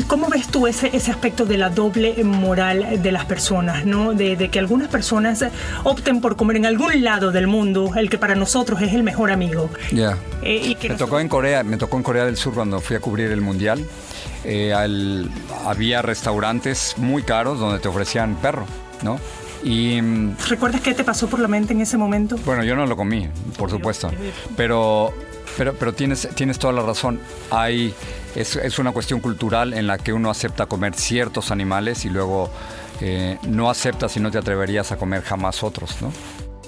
¿Cómo 0.06 0.28
ves 0.28 0.48
tú 0.48 0.66
ese, 0.66 0.94
ese 0.96 1.10
aspecto 1.10 1.44
de 1.44 1.58
la 1.58 1.70
doble 1.70 2.22
moral 2.24 3.02
de 3.02 3.12
las 3.12 3.24
personas, 3.24 3.84
¿no? 3.84 4.14
De, 4.14 4.48
que 4.50 4.58
algunas 4.58 4.88
personas 4.88 5.44
opten 5.84 6.20
por 6.20 6.36
comer 6.36 6.56
en 6.56 6.66
algún 6.66 7.02
lado 7.02 7.32
del 7.32 7.46
mundo 7.46 7.92
el 7.96 8.08
que 8.08 8.18
para 8.18 8.34
nosotros 8.34 8.80
es 8.80 8.92
el 8.94 9.02
mejor 9.02 9.30
amigo. 9.30 9.70
Ya. 9.92 10.16
Eh, 10.42 10.76
me 10.88 10.94
tocó 10.94 11.20
en 11.20 11.28
Corea, 11.28 11.62
me 11.64 11.76
tocó 11.76 11.96
en 11.96 12.02
Corea 12.02 12.24
del 12.24 12.36
Sur 12.36 12.54
cuando 12.54 12.80
fui 12.80 12.96
a 12.96 13.00
cubrir 13.00 13.30
el 13.30 13.40
mundial. 13.40 13.84
Eh, 14.44 14.72
había 15.66 16.02
restaurantes 16.02 16.94
muy 16.96 17.22
caros 17.22 17.58
donde 17.58 17.80
te 17.80 17.88
ofrecían 17.88 18.36
perro, 18.36 18.66
¿no? 19.02 19.18
Y, 19.62 20.00
mm, 20.00 20.36
¿Recuerdas 20.48 20.80
qué 20.80 20.94
te 20.94 21.04
pasó 21.04 21.26
por 21.26 21.40
la 21.40 21.48
mente 21.48 21.72
en 21.72 21.80
ese 21.80 21.96
momento? 21.96 22.36
Bueno, 22.44 22.62
yo 22.64 22.76
no 22.76 22.86
lo 22.86 22.96
comí, 22.96 23.28
por 23.56 23.70
supuesto, 23.70 24.10
pero, 24.56 25.12
pero, 25.58 25.92
tienes 25.92 26.58
toda 26.58 26.72
la 26.72 26.82
razón. 26.82 27.20
Hay 27.50 27.92
es, 28.34 28.78
una 28.78 28.92
cuestión 28.92 29.20
cultural 29.20 29.74
en 29.74 29.86
la 29.86 29.98
que 29.98 30.12
uno 30.12 30.30
acepta 30.30 30.66
comer 30.66 30.94
ciertos 30.94 31.50
animales 31.50 32.04
y 32.04 32.10
luego 32.10 32.50
eh, 33.00 33.38
no 33.48 33.68
aceptas 33.68 34.16
y 34.16 34.20
no 34.20 34.30
te 34.30 34.38
atreverías 34.38 34.92
a 34.92 34.96
comer 34.96 35.22
jamás 35.22 35.62
otros, 35.62 36.00
¿no? 36.00 36.12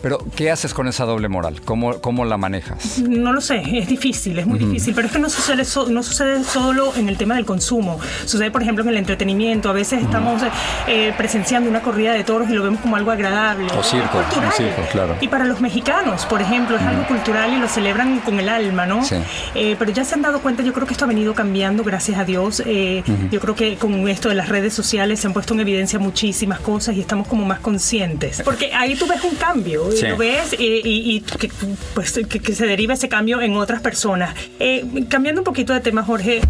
Pero, 0.02 0.18
¿qué 0.34 0.50
haces 0.50 0.72
con 0.72 0.88
esa 0.88 1.04
doble 1.04 1.28
moral? 1.28 1.60
¿Cómo, 1.64 2.00
cómo 2.00 2.24
la 2.24 2.38
manejas? 2.38 2.98
No 3.00 3.32
lo 3.32 3.40
sé, 3.40 3.62
es 3.78 3.86
difícil, 3.86 4.38
es 4.38 4.46
muy 4.46 4.58
difícil, 4.58 4.94
pero 4.94 5.06
es 5.06 5.12
que 5.12 5.18
no 5.18 5.28
sucede, 5.28 5.64
no 5.90 6.02
sucede 6.02 6.42
solo 6.44 6.92
en 6.96 7.08
el 7.08 7.16
tema 7.16 7.34
del 7.34 7.44
consumo, 7.44 8.00
sucede, 8.24 8.50
por 8.50 8.62
ejemplo, 8.62 8.82
en 8.84 8.90
el 8.90 8.96
entretenimiento. 8.96 9.68
A 9.68 9.72
veces 9.72 10.02
estamos 10.02 10.42
eh, 10.88 11.12
presenciando 11.16 11.68
una 11.68 11.82
corrida 11.82 12.12
de 12.12 12.24
toros 12.24 12.48
y 12.48 12.54
lo 12.54 12.62
vemos 12.62 12.80
como 12.80 12.96
algo 12.96 13.10
agradable. 13.10 13.66
O 13.76 13.82
circo, 13.82 14.22
circo, 14.56 14.82
claro. 14.90 15.16
Y 15.20 15.28
para 15.28 15.44
los 15.44 15.60
mexicanos, 15.60 16.24
por 16.26 16.40
ejemplo, 16.40 16.76
es 16.76 16.82
algo 16.82 17.06
cultural 17.06 17.52
y 17.52 17.58
lo 17.58 17.68
celebran 17.68 18.20
con 18.20 18.40
el 18.40 18.48
alma, 18.48 18.86
¿no? 18.86 19.04
Sí. 19.04 19.16
Eh, 19.54 19.76
pero 19.78 19.90
ya 19.90 20.04
se 20.04 20.14
han 20.14 20.22
dado 20.22 20.40
cuenta, 20.40 20.62
yo 20.62 20.72
creo 20.72 20.86
que 20.86 20.94
esto 20.94 21.04
ha 21.04 21.08
venido 21.08 21.34
cambiando, 21.34 21.84
gracias 21.84 22.18
a 22.18 22.24
Dios. 22.24 22.62
Eh, 22.64 23.02
yo 23.30 23.40
creo 23.40 23.54
que 23.54 23.76
con 23.76 24.08
esto 24.08 24.28
de 24.30 24.34
las 24.34 24.48
redes 24.48 24.72
sociales 24.72 25.20
se 25.20 25.26
han 25.26 25.34
puesto 25.34 25.52
en 25.54 25.60
evidencia 25.60 25.98
muchísimas 25.98 26.60
cosas 26.60 26.96
y 26.96 27.00
estamos 27.00 27.26
como 27.26 27.44
más 27.44 27.60
conscientes. 27.60 28.42
Porque 28.44 28.72
ahí 28.72 28.94
tú 28.94 29.06
ves 29.06 29.22
un 29.24 29.34
cambio 29.34 29.89
lo 30.02 30.16
ves 30.16 30.54
y, 30.58 31.20
que, 31.20 31.50
pues, 31.94 32.12
que, 32.12 32.54
se 32.54 32.66
deriva 32.66 32.94
ese 32.94 33.08
cambio 33.08 33.40
en 33.40 33.56
otras 33.56 33.80
personas. 33.80 34.34
Eh, 34.58 34.84
cambiando 35.08 35.40
un 35.40 35.44
poquito 35.44 35.72
de 35.72 35.80
tema, 35.80 36.02
Jorge. 36.02 36.40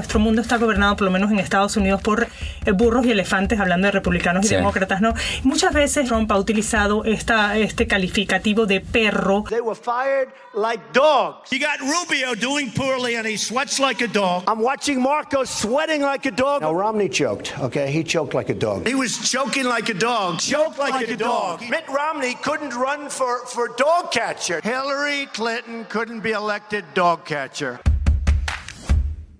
Nuestro 0.00 0.18
mundo 0.18 0.40
está 0.40 0.56
gobernado, 0.56 0.96
por 0.96 1.04
lo 1.04 1.10
menos 1.10 1.30
en 1.30 1.38
Estados 1.38 1.76
Unidos, 1.76 2.00
por 2.00 2.26
eh, 2.64 2.72
burros 2.72 3.04
y 3.04 3.10
elefantes, 3.10 3.60
hablando 3.60 3.86
de 3.86 3.92
republicanos 3.92 4.50
y 4.50 4.54
demócratas, 4.54 5.02
¿no? 5.02 5.12
Muchas 5.44 5.74
veces 5.74 6.08
Trump 6.08 6.32
ha 6.32 6.38
utilizado 6.38 7.04
esta, 7.04 7.58
este 7.58 7.86
calificativo 7.86 8.64
de 8.64 8.80
perro. 8.80 9.44
They 9.50 9.60
were 9.60 9.78
fired 9.78 10.30
like 10.54 10.82
dogs. 10.94 11.52
You 11.52 11.58
got 11.58 11.80
Rubio 11.80 12.34
doing 12.34 12.72
poorly 12.72 13.16
and 13.16 13.26
he 13.26 13.36
sweats 13.36 13.78
like 13.78 14.02
a 14.02 14.08
dog. 14.08 14.44
I'm 14.48 14.62
watching 14.62 15.02
Marco 15.02 15.44
sweating 15.44 16.00
like 16.00 16.24
a 16.24 16.30
dog. 16.30 16.62
Now 16.62 16.72
Romney 16.72 17.10
choked, 17.10 17.58
okay? 17.60 17.92
He 17.92 18.02
choked 18.02 18.32
like 18.32 18.48
a 18.48 18.54
dog. 18.54 18.86
He 18.88 18.94
was 18.94 19.18
choking 19.30 19.66
like 19.66 19.90
a 19.90 19.94
dog. 19.94 20.40
Choked 20.40 20.78
like, 20.78 20.94
like 20.94 21.10
a, 21.10 21.12
a 21.12 21.16
dog. 21.16 21.60
dog. 21.60 21.70
Mitt 21.70 21.86
Romney 21.88 22.36
couldn't 22.42 22.74
run 22.74 23.10
for, 23.10 23.44
for 23.44 23.68
dog 23.76 24.12
catcher. 24.12 24.62
Hillary 24.64 25.26
Clinton 25.26 25.84
couldn't 25.90 26.20
be 26.20 26.30
elected 26.30 26.84
dog 26.94 27.26
catcher. 27.26 27.80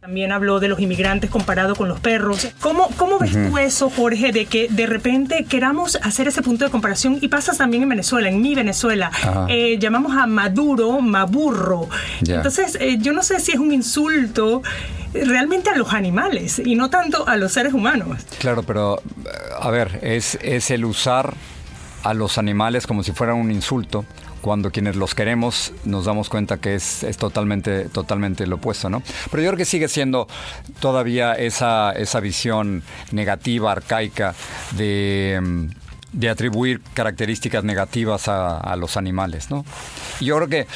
También 0.00 0.32
habló 0.32 0.60
de 0.60 0.68
los 0.68 0.80
inmigrantes 0.80 1.28
comparado 1.28 1.76
con 1.76 1.86
los 1.86 2.00
perros. 2.00 2.48
¿Cómo, 2.60 2.88
cómo 2.96 3.18
ves 3.18 3.32
tú 3.32 3.58
eso, 3.58 3.90
Jorge, 3.90 4.32
de 4.32 4.46
que 4.46 4.66
de 4.70 4.86
repente 4.86 5.44
queramos 5.44 5.96
hacer 5.96 6.26
ese 6.26 6.40
punto 6.40 6.64
de 6.64 6.70
comparación? 6.70 7.18
Y 7.20 7.28
pasa 7.28 7.52
también 7.52 7.82
en 7.82 7.90
Venezuela, 7.90 8.30
en 8.30 8.40
mi 8.40 8.54
Venezuela. 8.54 9.10
Eh, 9.48 9.76
llamamos 9.78 10.16
a 10.16 10.26
Maduro 10.26 11.02
Maburro. 11.02 11.90
Entonces, 12.26 12.78
eh, 12.80 12.96
yo 12.98 13.12
no 13.12 13.22
sé 13.22 13.40
si 13.40 13.52
es 13.52 13.58
un 13.58 13.72
insulto 13.72 14.62
realmente 15.12 15.68
a 15.68 15.76
los 15.76 15.92
animales 15.92 16.62
y 16.64 16.76
no 16.76 16.88
tanto 16.88 17.28
a 17.28 17.36
los 17.36 17.52
seres 17.52 17.74
humanos. 17.74 18.22
Claro, 18.38 18.62
pero 18.62 19.02
a 19.60 19.70
ver, 19.70 19.98
es, 20.00 20.38
es 20.40 20.70
el 20.70 20.86
usar 20.86 21.34
a 22.04 22.14
los 22.14 22.38
animales 22.38 22.86
como 22.86 23.02
si 23.02 23.12
fueran 23.12 23.36
un 23.36 23.50
insulto 23.50 24.06
cuando 24.40 24.70
quienes 24.70 24.96
los 24.96 25.14
queremos 25.14 25.72
nos 25.84 26.04
damos 26.04 26.28
cuenta 26.28 26.58
que 26.58 26.74
es, 26.74 27.04
totalmente, 27.18 27.88
totalmente 27.88 28.46
lo 28.46 28.56
opuesto, 28.56 28.90
¿no? 28.90 29.02
Pero 29.30 29.42
yo 29.42 29.48
creo 29.50 29.58
que 29.58 29.64
sigue 29.64 29.88
siendo 29.88 30.28
todavía 30.80 31.34
esa, 31.34 31.92
esa 31.92 32.20
visión 32.20 32.82
negativa, 33.12 33.72
arcaica 33.72 34.34
de, 34.72 35.68
de 36.12 36.28
atribuir 36.28 36.80
características 36.94 37.64
negativas 37.64 38.28
a, 38.28 38.76
los 38.76 38.96
animales, 38.96 39.50
¿no? 39.50 39.64
yo 40.20 40.36
creo 40.36 40.48
que 40.48 40.66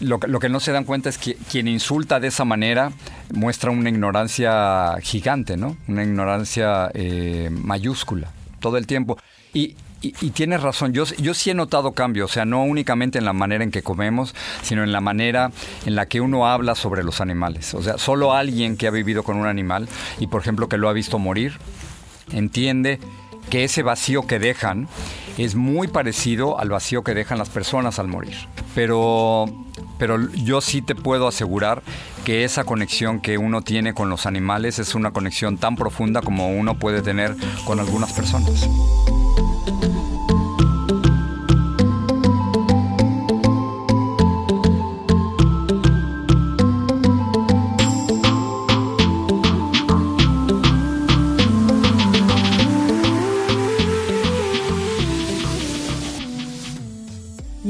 lo, 0.00 0.18
que 0.18 0.48
no 0.48 0.58
se 0.60 0.72
dan 0.72 0.84
cuenta 0.84 1.08
es 1.08 1.16
que 1.16 1.36
quien 1.50 1.68
insulta 1.68 2.18
de 2.18 2.28
esa 2.28 2.44
manera 2.44 2.90
muestra 3.32 3.70
una 3.70 3.88
ignorancia 3.88 4.96
gigante, 5.00 5.56
¿no? 5.56 5.76
Una 5.86 6.02
ignorancia 6.02 6.90
eh, 6.92 7.50
mayúscula 7.52 8.32
todo 8.62 8.78
el 8.78 8.86
tiempo. 8.86 9.18
Y, 9.52 9.76
y, 10.02 10.30
tienes 10.30 10.60
razón, 10.60 10.92
yo, 10.92 11.04
yo 11.04 11.32
sí 11.32 11.50
he 11.50 11.54
notado 11.54 11.92
cambios, 11.92 12.30
o 12.30 12.34
sea, 12.34 12.44
no 12.44 12.64
únicamente 12.64 13.18
en 13.18 13.24
la 13.24 13.32
manera 13.32 13.62
en 13.62 13.70
que 13.70 13.82
comemos, 13.82 14.34
sino 14.62 14.82
en 14.82 14.90
la 14.90 15.00
manera 15.00 15.52
en 15.86 15.94
la 15.94 16.06
que 16.06 16.20
uno 16.20 16.48
habla 16.48 16.74
sobre 16.74 17.04
los 17.04 17.20
animales. 17.20 17.72
O 17.74 17.82
sea, 17.82 17.98
solo 17.98 18.32
alguien 18.32 18.76
que 18.76 18.88
ha 18.88 18.90
vivido 18.90 19.22
con 19.22 19.36
un 19.36 19.46
animal 19.46 19.88
y, 20.18 20.26
por 20.26 20.40
ejemplo, 20.40 20.68
que 20.68 20.76
lo 20.76 20.88
ha 20.88 20.92
visto 20.92 21.20
morir, 21.20 21.52
entiende 22.32 22.98
que 23.48 23.64
ese 23.64 23.82
vacío 23.82 24.26
que 24.26 24.38
dejan 24.38 24.88
es 25.38 25.54
muy 25.54 25.88
parecido 25.88 26.58
al 26.58 26.70
vacío 26.70 27.02
que 27.04 27.14
dejan 27.14 27.38
las 27.38 27.48
personas 27.48 27.98
al 27.98 28.08
morir. 28.08 28.34
Pero, 28.74 29.46
pero 29.98 30.18
yo 30.32 30.60
sí 30.60 30.82
te 30.82 30.94
puedo 30.94 31.28
asegurar 31.28 31.82
que 32.24 32.44
esa 32.44 32.64
conexión 32.64 33.20
que 33.20 33.38
uno 33.38 33.62
tiene 33.62 33.94
con 33.94 34.08
los 34.08 34.26
animales 34.26 34.78
es 34.78 34.94
una 34.94 35.12
conexión 35.12 35.58
tan 35.58 35.76
profunda 35.76 36.22
como 36.22 36.48
uno 36.48 36.78
puede 36.78 37.02
tener 37.02 37.36
con 37.64 37.80
algunas 37.80 38.12
personas. 38.12 38.68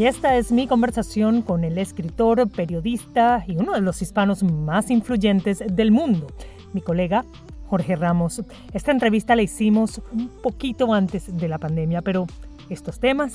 Y 0.02 0.06
esta 0.06 0.36
es 0.36 0.50
mi 0.50 0.66
conversación 0.66 1.42
con 1.42 1.62
el 1.62 1.78
escritor, 1.78 2.50
periodista 2.50 3.44
y 3.46 3.56
uno 3.56 3.74
de 3.74 3.80
los 3.80 4.02
hispanos 4.02 4.42
más 4.42 4.90
influyentes 4.90 5.62
del 5.64 5.92
mundo, 5.92 6.26
mi 6.72 6.80
colega 6.80 7.24
Jorge 7.68 7.94
Ramos. 7.94 8.42
Esta 8.72 8.90
entrevista 8.90 9.36
la 9.36 9.42
hicimos 9.42 10.02
un 10.10 10.26
poquito 10.42 10.92
antes 10.92 11.36
de 11.36 11.46
la 11.46 11.58
pandemia, 11.58 12.02
pero 12.02 12.26
estos 12.68 12.98
temas 12.98 13.34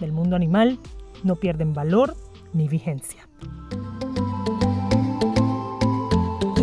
del 0.00 0.10
mundo 0.10 0.34
animal 0.34 0.80
no 1.22 1.36
pierden 1.36 1.72
valor 1.72 2.16
ni 2.52 2.66
vigencia. 2.66 3.28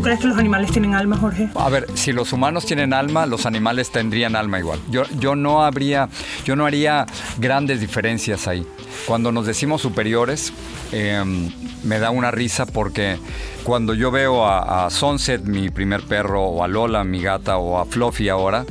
¿Tú 0.06 0.10
crees 0.10 0.22
que 0.22 0.28
los 0.28 0.38
animales 0.38 0.72
tienen 0.72 0.94
alma, 0.94 1.18
Jorge? 1.18 1.50
A 1.56 1.68
ver, 1.68 1.88
si 1.96 2.12
los 2.12 2.32
humanos 2.32 2.68
tienen 2.68 2.94
alma, 2.94 3.26
los 3.26 3.48
animales 3.48 3.90
tendrían 3.90 4.36
alma 4.36 4.60
igual. 4.60 4.80
Yo, 4.88 5.02
yo 5.18 5.36
no 5.36 5.66
habría, 5.66 6.10
yo 6.44 6.56
no 6.56 6.68
haría 6.68 7.08
grandes 7.40 7.80
diferencias 7.80 8.48
ahí. 8.48 8.68
Cuando 9.08 9.32
nos 9.32 9.48
decimos 9.48 9.82
superiores, 9.82 10.54
em, 10.92 11.52
me 11.82 11.98
da 11.98 12.12
una 12.12 12.30
risa 12.30 12.68
porque 12.68 13.18
cuando 13.64 13.96
yo 13.96 14.12
veo 14.12 14.46
a, 14.46 14.88
Sunset, 14.92 15.42
mi 15.42 15.72
primer 15.72 16.04
perro, 16.04 16.44
o 16.44 16.64
a 16.64 16.68
Lola, 16.68 17.04
mi 17.04 17.20
gata, 17.20 17.58
o 17.58 17.80
a 17.80 17.86
Fluffy 17.86 18.30
ahora, 18.30 18.64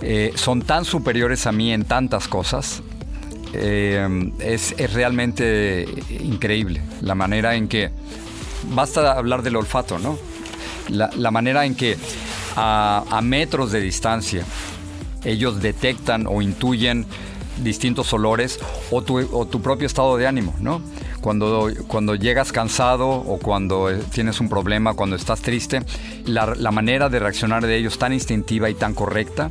eh, 0.00 0.30
son 0.36 0.62
tan 0.62 0.84
superiores 0.84 1.48
a 1.48 1.50
mí 1.50 1.72
en 1.72 1.86
tantas 1.86 2.28
cosas. 2.28 2.84
Em, 3.52 4.30
es, 4.38 4.76
realmente 4.92 5.88
increíble 6.20 6.82
la 7.00 7.16
manera 7.16 7.56
en 7.56 7.66
que, 7.66 7.90
basta 8.70 9.18
hablar 9.18 9.42
del 9.42 9.56
olfato, 9.56 9.98
¿no? 9.98 10.16
La, 10.88 11.30
manera 11.30 11.64
en 11.64 11.74
que 11.74 11.96
a 12.56 13.20
metros 13.22 13.72
de 13.72 13.80
distancia 13.80 14.44
ellos 15.24 15.60
detectan 15.60 16.26
o 16.26 16.42
intuyen 16.42 17.06
distintos 17.62 18.12
olores 18.12 18.58
o 18.90 19.02
tu, 19.02 19.18
o 19.18 19.46
tu 19.46 19.60
propio 19.60 19.86
estado 19.86 20.16
de 20.16 20.26
ánimo, 20.26 20.54
¿no? 20.60 20.80
Cuando, 21.20 21.70
cuando 21.86 22.14
llegas 22.14 22.52
cansado 22.52 23.08
o 23.08 23.38
cuando 23.38 23.90
eh, 23.90 24.00
tienes 24.12 24.40
un 24.40 24.48
problema, 24.48 24.94
cuando 24.94 25.16
estás 25.16 25.40
triste, 25.40 25.82
la, 26.26 26.54
la 26.54 26.70
manera 26.70 27.08
de 27.08 27.18
reaccionar 27.18 27.66
de 27.66 27.76
ellos 27.76 27.98
tan 27.98 28.12
instintiva 28.12 28.70
y 28.70 28.74
tan 28.74 28.94
correcta 28.94 29.50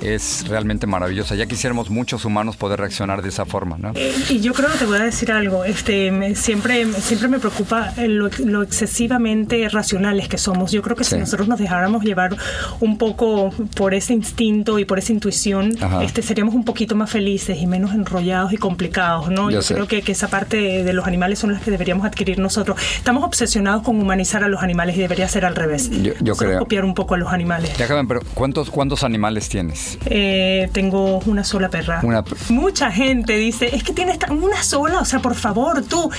es 0.00 0.46
realmente 0.48 0.86
maravillosa. 0.86 1.34
Ya 1.34 1.46
quisiéramos 1.46 1.90
muchos 1.90 2.24
humanos 2.24 2.56
poder 2.56 2.80
reaccionar 2.80 3.22
de 3.22 3.28
esa 3.28 3.44
forma, 3.44 3.78
¿no? 3.78 3.92
Y 4.28 4.40
yo 4.40 4.52
creo 4.52 4.70
que 4.70 4.78
te 4.78 4.86
voy 4.86 4.98
a 4.98 5.04
decir 5.04 5.32
algo. 5.32 5.64
Este, 5.64 6.34
siempre, 6.34 6.86
siempre 6.94 7.28
me 7.28 7.38
preocupa 7.38 7.92
lo, 7.96 8.62
excesivamente 8.62 9.68
racionales 9.68 10.28
que 10.28 10.38
somos. 10.38 10.72
Yo 10.72 10.82
creo 10.82 10.96
que 10.96 11.04
si 11.04 11.16
nosotros 11.16 11.48
nos 11.48 11.58
dejáramos 11.58 12.04
llevar 12.04 12.36
un 12.80 12.98
poco 12.98 13.50
por 13.74 13.94
ese 13.94 14.12
instinto 14.12 14.78
y 14.78 14.84
por 14.84 14.98
esa 14.98 15.12
intuición, 15.12 15.76
este, 16.02 16.22
seríamos 16.22 16.54
un 16.54 16.64
poquito 16.64 16.94
más 16.94 17.10
felices 17.10 17.58
y 17.60 17.66
menos 17.66 17.92
enrollados 17.94 18.52
y 18.52 18.56
complicados, 18.56 19.30
¿no? 19.30 19.50
Yo, 19.50 19.60
creo 19.62 19.86
que, 19.86 20.02
que, 20.02 20.12
esa 20.12 20.28
parte 20.28 20.84
de 20.84 20.92
los 20.92 21.06
animales 21.08 21.38
son 21.40 21.52
las 21.52 21.62
que 21.62 21.70
deberíamos 21.70 22.06
adquirir 22.06 22.38
nosotros. 22.38 22.78
Estamos 22.96 23.24
obsesionados 23.24 23.82
con 23.82 24.00
humanizar 24.00 24.44
a 24.44 24.48
los 24.48 24.62
animales 24.62 24.96
y 24.96 25.00
debería 25.00 25.26
ser 25.26 25.44
al 25.44 25.56
revés. 25.56 25.90
Yo, 26.20 26.36
creo. 26.36 26.60
Copiar 26.60 26.84
un 26.84 26.94
poco 26.94 27.14
a 27.14 27.18
los 27.18 27.32
animales. 27.32 27.76
Déjame, 27.76 28.06
pero 28.06 28.20
¿cuántos, 28.34 28.70
¿cuántos 28.70 29.02
animales 29.02 29.48
tienes? 29.48 29.98
Eh, 30.06 30.68
tengo 30.72 31.18
una 31.20 31.44
sola 31.44 31.68
perra. 31.68 32.02
Mucha 32.48 32.90
gente 32.92 33.36
dice, 33.36 33.74
es 33.74 33.82
que 33.82 33.92
tienes 33.92 34.18
una 34.30 34.62
sola, 34.62 35.00
o 35.00 35.04
sea, 35.04 35.20
por 35.20 35.34
favor, 35.34 35.82
tú 35.82 36.10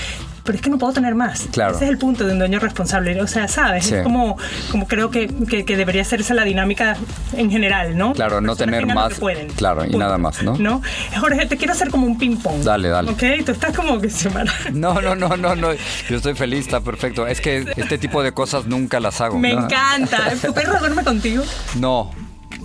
pero 0.44 0.56
es 0.56 0.62
que 0.62 0.70
no 0.70 0.78
puedo 0.78 0.92
tener 0.92 1.14
más. 1.14 1.48
Claro. 1.52 1.74
Ese 1.74 1.84
es 1.84 1.90
el 1.90 1.98
punto 1.98 2.26
de 2.26 2.32
un 2.32 2.38
dueño 2.38 2.58
responsable. 2.58 3.20
O 3.20 3.26
sea, 3.26 3.48
¿sabes? 3.48 3.90
Es 3.90 4.02
como, 4.02 4.36
como 4.70 4.86
creo 4.86 5.10
que, 5.10 5.28
que, 5.28 5.76
debería 5.76 6.04
ser 6.04 6.20
esa 6.20 6.34
la 6.34 6.44
dinámica 6.44 6.96
en 7.36 7.50
general, 7.50 7.96
¿no? 7.96 8.12
Claro, 8.12 8.40
no 8.40 8.56
tener 8.56 8.86
más. 8.86 9.14
Pueden. 9.14 9.48
Claro, 9.48 9.84
y 9.84 9.96
nada 9.96 10.18
más, 10.18 10.42
¿no? 10.42 10.56
¿no? 10.58 10.82
Jorge, 11.18 11.46
te 11.46 11.56
quiero 11.56 11.72
hacer 11.72 11.90
como 11.90 12.06
un 12.06 12.18
ping-pong. 12.18 12.62
Dale, 12.62 12.88
dale. 12.88 13.10
¿Ok? 13.10 13.22
Tú 13.44 13.52
estás 13.52 13.76
como 13.76 14.00
que 14.00 14.10
se 14.10 14.30
No, 14.72 15.00
no, 15.00 15.14
no, 15.14 15.36
no, 15.36 15.54
no. 15.54 15.72
Yo 16.08 16.16
estoy 16.16 16.34
feliz, 16.34 16.60
está 16.60 16.80
perfecto. 16.80 17.26
Es 17.26 17.40
que 17.40 17.66
este 17.76 17.98
tipo 17.98 18.22
de 18.22 18.32
cosas 18.32 18.66
nunca 18.66 19.00
las 19.00 19.20
hago. 19.20 19.38
Me 19.38 19.52
encanta. 19.52 20.18
¿Tu 20.40 20.52
perro 20.52 20.78
duerme 20.78 21.04
contigo? 21.04 21.44
No, 21.76 22.10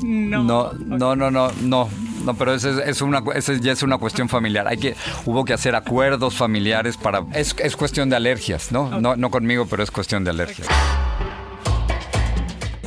no, 0.04 0.44
no, 0.44 0.74
no, 0.74 1.16
no, 1.16 1.32
no, 1.32 1.52
no. 1.62 1.90
No, 2.26 2.34
pero 2.34 2.54
eso 2.54 2.82
es, 2.82 3.02
una, 3.02 3.24
ya 3.62 3.72
es 3.72 3.84
una 3.84 3.98
cuestión 3.98 4.28
familiar. 4.28 4.68
Hay 4.68 4.78
que, 4.78 4.96
hubo 5.26 5.46
que 5.46 5.54
hacer 5.54 5.76
acuerdos 5.76 6.36
familiares 6.36 6.98
para... 6.98 7.24
Es, 7.34 7.56
es 7.60 7.76
cuestión 7.76 8.10
de 8.10 8.16
alergias, 8.16 8.72
¿no? 8.72 9.00
¿no? 9.00 9.16
No 9.16 9.30
conmigo, 9.30 9.68
pero 9.70 9.84
es 9.84 9.92
cuestión 9.92 10.24
de 10.24 10.32
alergias. 10.32 10.68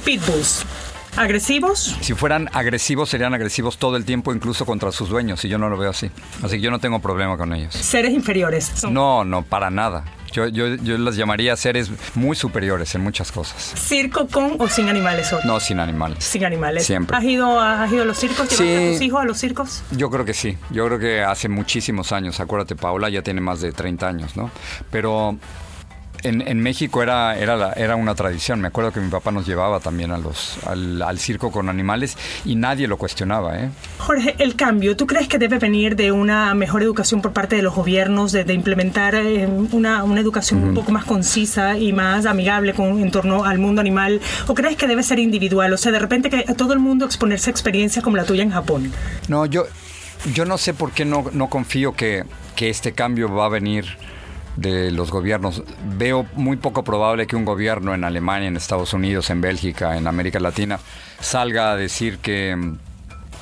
Pitbulls. 0.05 0.65
¿Agresivos? 1.17 1.97
Si 2.01 2.15
fueran 2.15 2.49
agresivos, 2.53 3.09
serían 3.09 3.35
agresivos 3.35 3.79
todo 3.79 3.97
el 3.97 4.05
tiempo, 4.05 4.33
incluso 4.33 4.65
contra 4.65 4.93
sus 4.93 5.09
dueños, 5.09 5.45
y 5.45 5.49
yo 5.49 5.59
no 5.59 5.69
lo 5.69 5.77
veo 5.77 5.91
así. 5.91 6.11
Así 6.43 6.57
que 6.57 6.61
yo 6.61 6.71
no 6.71 6.79
tengo 6.79 7.01
problema 7.01 7.37
con 7.37 7.53
ellos. 7.53 7.75
¿Seres 7.75 8.13
inferiores? 8.13 8.85
No, 8.85 9.25
no, 9.25 9.43
para 9.43 9.69
nada. 9.69 10.05
Yo, 10.33 10.47
yo, 10.49 10.75
yo 10.75 10.99
las 10.99 11.17
llamaría 11.17 11.57
seres 11.57 11.91
muy 12.15 12.37
superiores 12.37 12.95
en 12.95 13.03
muchas 13.03 13.33
cosas. 13.33 13.73
¿Circo 13.77 14.27
con 14.29 14.57
o 14.59 14.69
sin 14.69 14.89
animales 14.89 15.33
hoy? 15.33 15.41
No, 15.45 15.61
sin 15.61 15.81
animales. 15.81 16.25
Sin 16.25 16.45
animales. 16.45 16.87
Siempre. 16.87 17.17
¿Has 17.17 17.25
ido, 17.25 17.61
has 17.61 17.91
ido 17.93 18.03
a 18.03 18.05
los 18.05 18.19
circos? 18.19 18.49
¿Llevaste 18.51 18.65
sí. 18.65 18.87
a 18.87 18.93
tus 18.93 19.03
hijos 19.03 19.23
a 19.23 19.25
los 19.25 19.39
circos? 19.39 19.83
Yo 19.91 20.11
creo 20.11 20.25
que 20.25 20.35
sí. 20.35 20.57
Yo 20.71 20.87
creo 20.87 20.99
que 20.99 21.23
hace 21.23 21.49
muchísimos 21.49 22.13
años. 22.13 22.41
Acuérdate, 22.41 22.77
Paula 22.77 23.09
ya 23.09 23.23
tiene 23.23 23.41
más 23.41 23.61
de 23.61 23.73
30 23.73 24.09
años, 24.09 24.37
¿no? 24.37 24.51
Pero 24.91 25.39
en, 26.23 26.61
México 26.61 27.03
era, 27.03 27.39
era, 27.39 27.73
era 27.73 27.97
una 27.97 28.15
tradición. 28.15 28.61
Me 28.61 28.69
acuerdo 28.69 28.93
que 28.93 29.01
mi 29.01 29.11
papá 29.11 29.31
nos 29.31 29.47
llevaba 29.47 29.81
también 29.81 30.11
a 30.11 30.19
los, 30.19 30.59
al, 30.67 31.19
circo 31.19 31.51
con 31.51 31.69
animales 31.69 32.17
y 32.45 32.55
nadie 32.55 32.87
lo 32.87 32.97
cuestionaba. 32.97 33.59
¿eh? 33.59 33.71
Jorge, 33.99 34.35
el 34.39 34.57
cambio, 34.57 34.97
¿tú 34.97 35.07
crees 35.07 35.29
que 35.29 35.39
debe 35.39 35.59
venir 35.59 35.97
de 35.97 36.13
una 36.13 36.55
mejor 36.55 36.83
educación 36.83 37.23
por 37.23 37.33
parte 37.33 37.57
de 37.57 37.63
los 37.63 37.75
gobiernos, 37.75 38.33
de, 38.33 38.53
implementar 38.53 39.15
eh, 39.15 39.47
una, 39.73 40.05
una, 40.05 40.21
educación 40.21 40.63
un 40.63 40.75
poco 40.75 40.91
más 40.91 41.05
concisa 41.05 41.79
y 41.79 41.93
más 41.93 42.27
amigable 42.27 42.75
con, 42.75 43.01
en 43.01 43.11
torno 43.11 43.45
al 43.45 43.59
mundo 43.59 43.81
animal? 43.81 44.21
¿O 44.47 44.55
crees 44.55 44.77
que 44.77 44.87
debe 44.87 45.03
ser 45.03 45.19
individual? 45.19 45.73
O 45.73 45.77
sea, 45.77 45.93
de 45.93 45.99
repente 45.99 46.31
que 46.31 46.45
a 46.49 46.55
todo 46.55 46.73
el 46.73 46.79
mundo 46.79 47.05
exponerse 47.05 47.51
a 47.51 47.53
experiencias 47.53 48.05
como 48.05 48.17
la 48.17 48.25
tuya 48.25 48.43
en 48.43 48.51
Japón. 48.51 48.93
No, 49.29 49.47
yo, 49.47 49.67
yo 50.35 50.45
no 50.45 50.59
sé 50.59 50.75
por 50.75 50.93
qué 50.93 51.05
no, 51.05 51.27
no 51.33 51.49
confío 51.49 51.93
que, 51.93 52.25
que 52.57 52.71
este 52.71 52.93
cambio 52.93 53.33
va 53.33 53.47
a 53.47 53.49
venir 53.49 53.87
de 54.59 54.91
los 54.91 55.11
gobiernos. 55.11 55.63
Veo 55.97 56.27
muy 56.35 56.57
poco 56.57 56.83
probable 56.83 57.27
que 57.27 57.37
un 57.37 57.45
gobierno 57.45 57.95
en 57.95 58.03
Alemania, 58.05 58.49
en 58.49 58.57
Estados 58.57 58.93
Unidos, 58.93 59.31
en 59.31 59.41
Bélgica, 59.41 59.97
en 59.97 60.07
América 60.07 60.41
Latina, 60.41 60.81
salga 61.21 61.71
a 61.71 61.77
decir 61.77 62.19
que, 62.19 62.57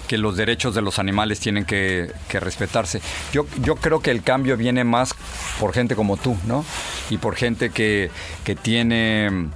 que 0.08 0.18
los 0.18 0.36
derechos 0.36 0.74
de 0.74 0.82
los 0.82 0.98
animales 0.98 1.40
tienen 1.40 1.64
que, 1.64 2.12
respetarse. 2.28 3.00
Yo, 3.32 3.46
yo 3.62 3.76
creo 3.76 4.00
que 4.00 4.10
el 4.10 4.22
cambio 4.22 4.58
viene 4.58 4.84
más 4.84 5.14
por 5.58 5.72
gente 5.72 5.96
como 5.96 6.18
tú, 6.18 6.36
¿no? 6.46 6.64
Y 7.08 7.16
por 7.16 7.34
gente 7.34 7.70
que, 7.70 8.10
que 8.44 8.54
tiene 8.54 9.48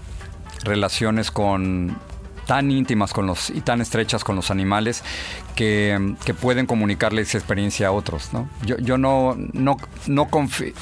relaciones 0.65 1.31
con 1.31 1.99
tan 2.47 2.71
íntimas 2.71 3.13
con 3.13 3.27
los, 3.27 3.51
y 3.51 3.61
tan 3.61 3.81
estrechas 3.81 4.25
con 4.25 4.35
los 4.35 4.51
animales 4.51 5.05
que, 5.55 6.15
que 6.25 6.35
pueden 6.35 6.67
comunicarle 6.67 7.23
esa 7.23 7.39
experiencia 7.39 7.89
a 7.89 7.93
otros. 7.93 8.33
¿no? 8.33 8.49
Yo, 8.65 8.77
yo 8.79 8.99
no, 8.99 9.37
no, 9.53 9.77
no 10.07 10.29
confío 10.29 10.73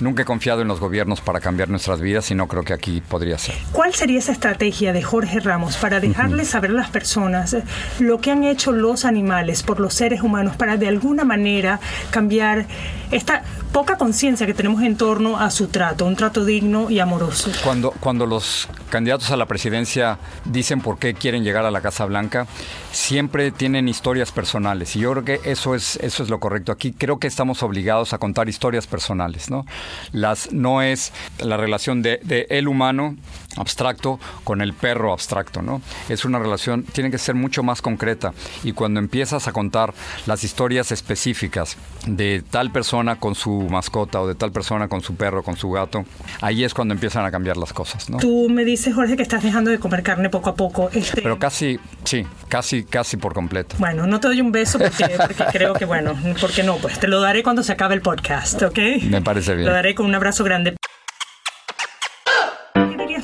Nunca 0.00 0.22
he 0.22 0.24
confiado 0.24 0.62
en 0.62 0.68
los 0.68 0.80
gobiernos 0.80 1.20
para 1.20 1.40
cambiar 1.40 1.68
nuestras 1.68 2.00
vidas 2.00 2.30
y 2.30 2.34
no 2.34 2.48
creo 2.48 2.64
que 2.64 2.72
aquí 2.72 3.00
podría 3.00 3.38
ser. 3.38 3.54
¿Cuál 3.72 3.94
sería 3.94 4.18
esa 4.18 4.32
estrategia 4.32 4.92
de 4.92 5.02
Jorge 5.02 5.38
Ramos 5.38 5.76
para 5.76 6.00
dejarles 6.00 6.48
saber 6.48 6.70
a 6.70 6.74
las 6.74 6.90
personas 6.90 7.54
eh, 7.54 7.62
lo 8.00 8.20
que 8.20 8.32
han 8.32 8.42
hecho 8.42 8.72
los 8.72 9.04
animales 9.04 9.62
por 9.62 9.78
los 9.78 9.94
seres 9.94 10.22
humanos 10.22 10.56
para 10.56 10.76
de 10.76 10.88
alguna 10.88 11.24
manera 11.24 11.78
cambiar 12.10 12.66
esta 13.12 13.44
poca 13.72 13.96
conciencia 13.96 14.46
que 14.46 14.54
tenemos 14.54 14.82
en 14.82 14.96
torno 14.96 15.38
a 15.38 15.50
su 15.50 15.68
trato, 15.68 16.04
un 16.06 16.16
trato 16.16 16.44
digno 16.44 16.90
y 16.90 16.98
amoroso? 16.98 17.50
Cuando, 17.62 17.92
cuando 17.92 18.26
los 18.26 18.68
candidatos 18.90 19.30
a 19.30 19.36
la 19.36 19.46
presidencia 19.46 20.18
dicen 20.44 20.80
por 20.80 20.98
qué 20.98 21.14
quieren 21.14 21.44
llegar 21.44 21.64
a 21.64 21.70
la 21.70 21.80
Casa 21.80 22.04
Blanca, 22.04 22.46
siempre 22.92 23.52
tienen 23.52 23.88
historias 23.88 24.13
personales 24.32 24.96
y 24.96 25.00
yo 25.00 25.12
creo 25.12 25.24
que 25.24 25.40
eso 25.44 25.74
es, 25.74 25.96
eso 25.96 26.22
es 26.22 26.30
lo 26.30 26.40
correcto. 26.40 26.72
Aquí 26.72 26.92
creo 26.92 27.18
que 27.18 27.26
estamos 27.26 27.62
obligados 27.62 28.12
a 28.12 28.18
contar 28.18 28.48
historias 28.48 28.86
personales, 28.86 29.50
¿no? 29.50 29.66
Las, 30.12 30.52
no 30.52 30.82
es 30.82 31.12
la 31.38 31.56
relación 31.56 32.02
de, 32.02 32.20
de 32.22 32.46
el 32.50 32.68
humano 32.68 33.16
abstracto 33.56 34.18
con 34.42 34.60
el 34.60 34.72
perro 34.72 35.12
abstracto, 35.12 35.62
¿no? 35.62 35.80
Es 36.08 36.24
una 36.24 36.38
relación, 36.38 36.84
tiene 36.84 37.10
que 37.10 37.18
ser 37.18 37.34
mucho 37.34 37.62
más 37.62 37.82
concreta 37.82 38.32
y 38.62 38.72
cuando 38.72 39.00
empiezas 39.00 39.48
a 39.48 39.52
contar 39.52 39.94
las 40.26 40.44
historias 40.44 40.92
específicas 40.92 41.76
de 42.06 42.42
tal 42.50 42.70
persona 42.70 43.16
con 43.16 43.34
su 43.34 43.68
mascota 43.70 44.20
o 44.20 44.26
de 44.26 44.34
tal 44.34 44.52
persona 44.52 44.88
con 44.88 45.00
su 45.00 45.14
perro, 45.14 45.42
con 45.42 45.56
su 45.56 45.70
gato, 45.70 46.04
ahí 46.40 46.64
es 46.64 46.74
cuando 46.74 46.94
empiezan 46.94 47.24
a 47.24 47.30
cambiar 47.30 47.56
las 47.56 47.72
cosas, 47.72 48.10
¿no? 48.10 48.18
Tú 48.18 48.48
me 48.48 48.64
dices, 48.64 48.94
Jorge, 48.94 49.16
que 49.16 49.22
estás 49.22 49.42
dejando 49.42 49.70
de 49.70 49.78
comer 49.78 50.02
carne 50.02 50.30
poco 50.30 50.50
a 50.50 50.54
poco. 50.54 50.90
Este... 50.92 51.22
Pero 51.22 51.38
casi, 51.38 51.78
sí, 52.04 52.26
casi, 52.48 52.84
casi 52.84 53.16
por 53.16 53.34
completo. 53.34 53.76
Bueno, 53.78 54.03
no 54.06 54.20
te 54.20 54.28
doy 54.28 54.40
un 54.40 54.52
beso 54.52 54.78
porque, 54.78 55.06
porque 55.16 55.44
creo 55.52 55.74
que, 55.74 55.84
bueno, 55.84 56.14
¿por 56.40 56.50
qué 56.52 56.62
no? 56.62 56.76
Pues 56.76 56.98
te 56.98 57.08
lo 57.08 57.20
daré 57.20 57.42
cuando 57.42 57.62
se 57.62 57.72
acabe 57.72 57.94
el 57.94 58.02
podcast, 58.02 58.62
¿ok? 58.62 58.78
Me 59.08 59.22
parece 59.22 59.54
bien. 59.54 59.66
Lo 59.66 59.72
daré 59.72 59.94
con 59.94 60.06
un 60.06 60.14
abrazo 60.14 60.44
grande 60.44 60.74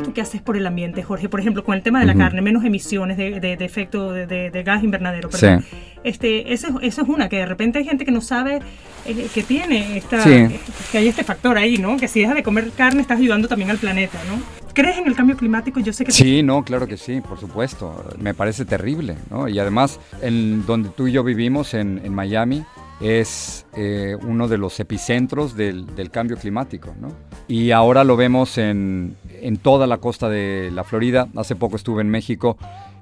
tú 0.03 0.13
que 0.13 0.21
haces 0.21 0.41
por 0.43 0.57
el 0.57 0.67
ambiente, 0.67 1.03
Jorge? 1.03 1.29
Por 1.29 1.41
ejemplo, 1.41 1.65
con 1.65 1.75
el 1.75 1.83
tema 1.83 2.01
de 2.01 2.07
la 2.07 2.15
carne, 2.15 2.43
menos 2.43 2.65
emisiones 2.65 3.17
de, 3.17 3.41
de, 3.41 3.57
de 3.57 3.65
efecto 3.65 4.13
de, 4.13 4.27
de, 4.27 4.63
gas 4.63 4.83
invernadero. 4.83 5.29
Perdón. 5.29 5.63
Sí. 5.63 5.77
Este, 6.03 6.53
eso, 6.53 6.81
eso, 6.81 7.03
es 7.03 7.09
una, 7.09 7.29
que 7.29 7.37
de 7.37 7.47
repente 7.47 7.79
hay 7.79 7.85
gente 7.85 8.05
que 8.05 8.11
no 8.11 8.21
sabe 8.21 8.61
eh, 9.07 9.29
que 9.35 9.43
tiene 9.43 9.99
esta, 9.99 10.23
sí. 10.23 10.47
que 10.91 10.99
hay 10.99 11.09
este 11.09 11.25
factor 11.25 11.59
ahí, 11.59 11.79
¿no? 11.79 11.97
Que 11.97 12.09
si 12.09 12.21
dejas 12.21 12.35
de 12.35 12.43
comer 12.43 12.71
carne 12.77 13.03
estás 13.03 13.19
ayudando 13.19 13.49
también 13.49 13.71
al 13.71 13.79
planeta, 13.79 14.19
¿no? 14.29 14.41
¿Crees 14.73 14.99
en 14.99 15.07
el 15.07 15.15
cambio 15.15 15.37
climático? 15.37 15.81
Yo 15.81 15.93
sé 15.93 16.05
que... 16.05 16.13
Sí, 16.13 16.43
no, 16.43 16.65
claro 16.65 16.87
que 16.87 16.97
sí, 16.97 17.21
por 17.21 17.39
supuesto. 17.39 18.05
Me 18.19 18.35
parece 18.35 18.65
terrible, 18.65 19.17
¿no? 19.29 19.49
Y 19.49 19.59
además, 19.59 19.99
en 20.23 20.65
donde 20.65 20.91
tú 20.91 21.09
y 21.09 21.13
yo 21.13 21.25
vivimos, 21.25 21.75
en, 21.75 22.01
en 22.05 22.15
Miami, 22.15 22.65
es 23.01 23.67
eh, 23.75 24.17
uno 24.23 24.47
de 24.47 24.59
los 24.59 24.79
epicentros 24.79 25.57
del, 25.57 25.87
del, 25.97 26.11
cambio 26.11 26.37
climático. 26.37 26.95
¿no? 27.01 27.09
Y 27.49 27.71
ahora 27.71 28.05
lo 28.05 28.17
vemos 28.17 28.59
en, 28.59 29.17
en, 29.41 29.57
toda 29.57 29.87
la 29.87 29.99
costa 29.99 30.29
de 30.29 30.71
la 30.73 30.85
Florida. 30.85 31.29
Hace 31.35 31.57
poco 31.57 31.77
estuve 31.77 32.03
en 32.03 32.11
México. 32.11 32.57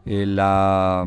Eh, 0.07 0.25
la, 0.25 1.07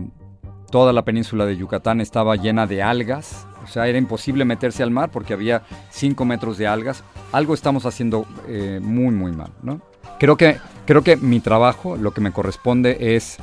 toda 0.72 0.94
la 0.94 1.04
península 1.04 1.46
de 1.46 1.58
Yucatán 1.58 2.02
estaba 2.02 2.36
llena 2.36 2.66
de 2.66 2.82
algas. 2.82 3.46
O 3.64 3.68
sea, 3.68 3.88
era 3.88 3.98
imposible 3.98 4.46
meterse 4.46 4.82
al 4.82 4.90
mar 4.90 5.12
porque 5.12 5.34
había 5.34 5.62
5 5.92 6.26
metros 6.26 6.58
de 6.58 6.68
algas. 6.68 7.04
Algo 7.32 7.54
estamos 7.54 7.86
haciendo 7.86 8.26
eh, 8.48 8.80
muy, 8.82 9.14
muy 9.14 9.32
mal. 9.32 9.52
¿no? 9.62 9.82
Creo, 10.20 10.38
que, 10.38 10.58
creo 10.86 11.04
que 11.04 11.18
mi 11.18 11.40
trabajo, 11.40 11.98
lo 11.98 12.12
que 12.12 12.22
me 12.22 12.32
corresponde 12.32 13.16
es 13.16 13.38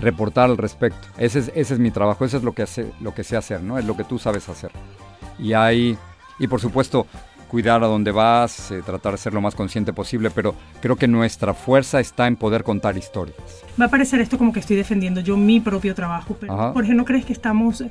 reportar 0.00 0.48
al 0.48 0.56
respecto. 0.56 1.06
Ese 1.18 1.40
es, 1.40 1.52
ese 1.54 1.74
es 1.74 1.80
mi 1.80 1.90
trabajo, 1.90 2.24
eso 2.24 2.38
es 2.38 2.44
lo 2.44 2.52
que, 2.52 2.62
hace, 2.62 2.90
lo 3.00 3.14
que 3.14 3.24
sé 3.24 3.36
hacer, 3.36 3.62
¿no? 3.62 3.78
Es 3.78 3.84
lo 3.84 3.96
que 3.96 4.04
tú 4.04 4.18
sabes 4.18 4.48
hacer. 4.48 4.70
Y 5.38 5.52
hay, 5.52 5.98
y 6.38 6.46
por 6.46 6.60
supuesto, 6.60 7.06
cuidar 7.48 7.82
a 7.82 7.86
dónde 7.86 8.12
vas, 8.12 8.70
eh, 8.70 8.82
tratar 8.84 9.12
de 9.12 9.18
ser 9.18 9.34
lo 9.34 9.40
más 9.40 9.54
consciente 9.54 9.92
posible, 9.92 10.30
pero 10.30 10.54
creo 10.80 10.96
que 10.96 11.08
nuestra 11.08 11.54
fuerza 11.54 12.00
está 12.00 12.26
en 12.26 12.36
poder 12.36 12.62
contar 12.62 12.96
historias. 12.96 13.36
Va 13.80 13.86
a 13.86 13.88
parecer 13.88 14.20
esto 14.20 14.38
como 14.38 14.52
que 14.52 14.60
estoy 14.60 14.76
defendiendo 14.76 15.20
yo 15.20 15.36
mi 15.36 15.60
propio 15.60 15.94
trabajo, 15.94 16.36
pero 16.38 16.52
Ajá. 16.52 16.72
Jorge, 16.72 16.94
¿no 16.94 17.04
crees 17.04 17.24
que 17.24 17.32
estamos 17.32 17.82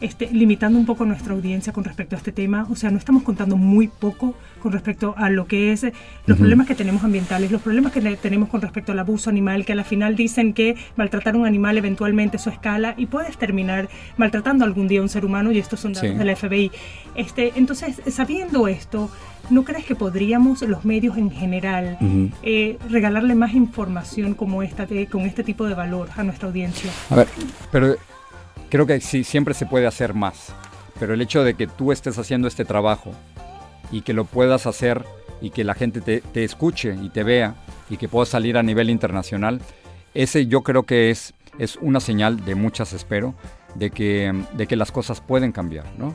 este, 0.00 0.28
limitando 0.32 0.78
un 0.78 0.86
poco 0.86 1.04
nuestra 1.04 1.34
audiencia 1.34 1.72
con 1.72 1.84
respecto 1.84 2.16
a 2.16 2.18
este 2.18 2.32
tema? 2.32 2.66
O 2.70 2.76
sea, 2.76 2.90
no 2.90 2.98
estamos 2.98 3.22
contando 3.22 3.56
muy 3.56 3.88
poco 3.88 4.34
con 4.60 4.72
respecto 4.72 5.14
a 5.16 5.30
lo 5.30 5.46
que 5.46 5.72
es 5.72 5.82
los 5.82 5.92
uh 5.92 6.32
-huh. 6.32 6.36
problemas 6.38 6.66
que 6.66 6.74
tenemos 6.74 7.04
ambientales, 7.04 7.50
los 7.50 7.62
problemas 7.62 7.92
que 7.92 8.00
tenemos 8.16 8.48
con 8.48 8.60
respecto 8.60 8.92
al 8.92 8.98
abuso 8.98 9.30
animal, 9.30 9.64
que 9.64 9.72
a 9.72 9.76
la 9.76 9.84
final 9.84 10.16
dicen 10.16 10.52
que 10.52 10.76
maltratar 10.96 11.36
un 11.36 11.46
animal 11.46 11.78
eventualmente 11.78 12.36
eso 12.36 12.50
escala 12.50 12.94
y 12.96 13.06
puedes 13.06 13.36
terminar 13.36 13.88
maltratando 14.16 14.64
algún 14.64 14.88
día 14.88 15.00
a 15.00 15.02
un 15.02 15.08
ser 15.08 15.24
humano 15.24 15.52
y 15.52 15.58
estos 15.58 15.80
son 15.80 15.92
datos 15.92 16.10
sí. 16.10 16.16
de 16.16 16.24
la 16.24 16.36
FBI. 16.36 16.70
Este, 17.14 17.52
entonces, 17.56 18.00
sabiendo 18.08 18.68
esto, 18.68 19.10
¿no 19.50 19.64
crees 19.64 19.84
que 19.84 19.94
podríamos 19.94 20.62
los 20.62 20.84
medios 20.84 21.16
en 21.16 21.30
general 21.30 21.96
uh 22.00 22.04
-huh. 22.04 22.32
eh, 22.42 22.78
regalarle 22.90 23.34
más 23.34 23.54
información 23.54 24.34
como 24.34 24.62
esta, 24.62 24.86
de, 24.86 25.06
con 25.06 25.22
este 25.22 25.44
tipo 25.44 25.64
de 25.66 25.74
valor 25.74 26.08
a 26.16 26.22
nuestra 26.22 26.48
audiencia? 26.48 26.90
A 27.10 27.16
ver, 27.16 27.28
pero 27.70 27.96
creo 28.70 28.86
que 28.86 29.00
siempre 29.00 29.54
se 29.54 29.66
puede 29.66 29.86
hacer 29.86 30.14
más, 30.14 30.52
pero 30.98 31.14
el 31.14 31.20
hecho 31.20 31.44
de 31.44 31.54
que 31.54 31.66
tú 31.66 31.92
estés 31.92 32.18
haciendo 32.18 32.48
este 32.48 32.64
trabajo 32.64 33.12
y 33.90 34.02
que 34.02 34.12
lo 34.12 34.24
puedas 34.24 34.66
hacer 34.66 35.04
y 35.40 35.50
que 35.50 35.64
la 35.64 35.74
gente 35.74 36.00
te, 36.00 36.20
te, 36.20 36.44
escuche 36.44 36.96
y 37.00 37.10
te 37.10 37.22
vea 37.22 37.54
y 37.90 37.96
que 37.96 38.08
puedas 38.08 38.28
salir 38.28 38.56
a 38.56 38.62
nivel 38.62 38.90
internacional, 38.90 39.60
ese 40.14 40.46
yo 40.46 40.62
creo 40.62 40.84
que 40.84 41.10
es, 41.10 41.34
es 41.58 41.76
una 41.80 42.00
señal 42.00 42.44
de 42.44 42.54
muchas, 42.54 42.92
espero, 42.92 43.34
de 43.74 43.90
que, 43.90 44.32
de 44.54 44.66
que 44.66 44.76
las 44.76 44.90
cosas 44.90 45.20
pueden 45.20 45.52
cambiar, 45.52 45.86
¿no? 45.98 46.14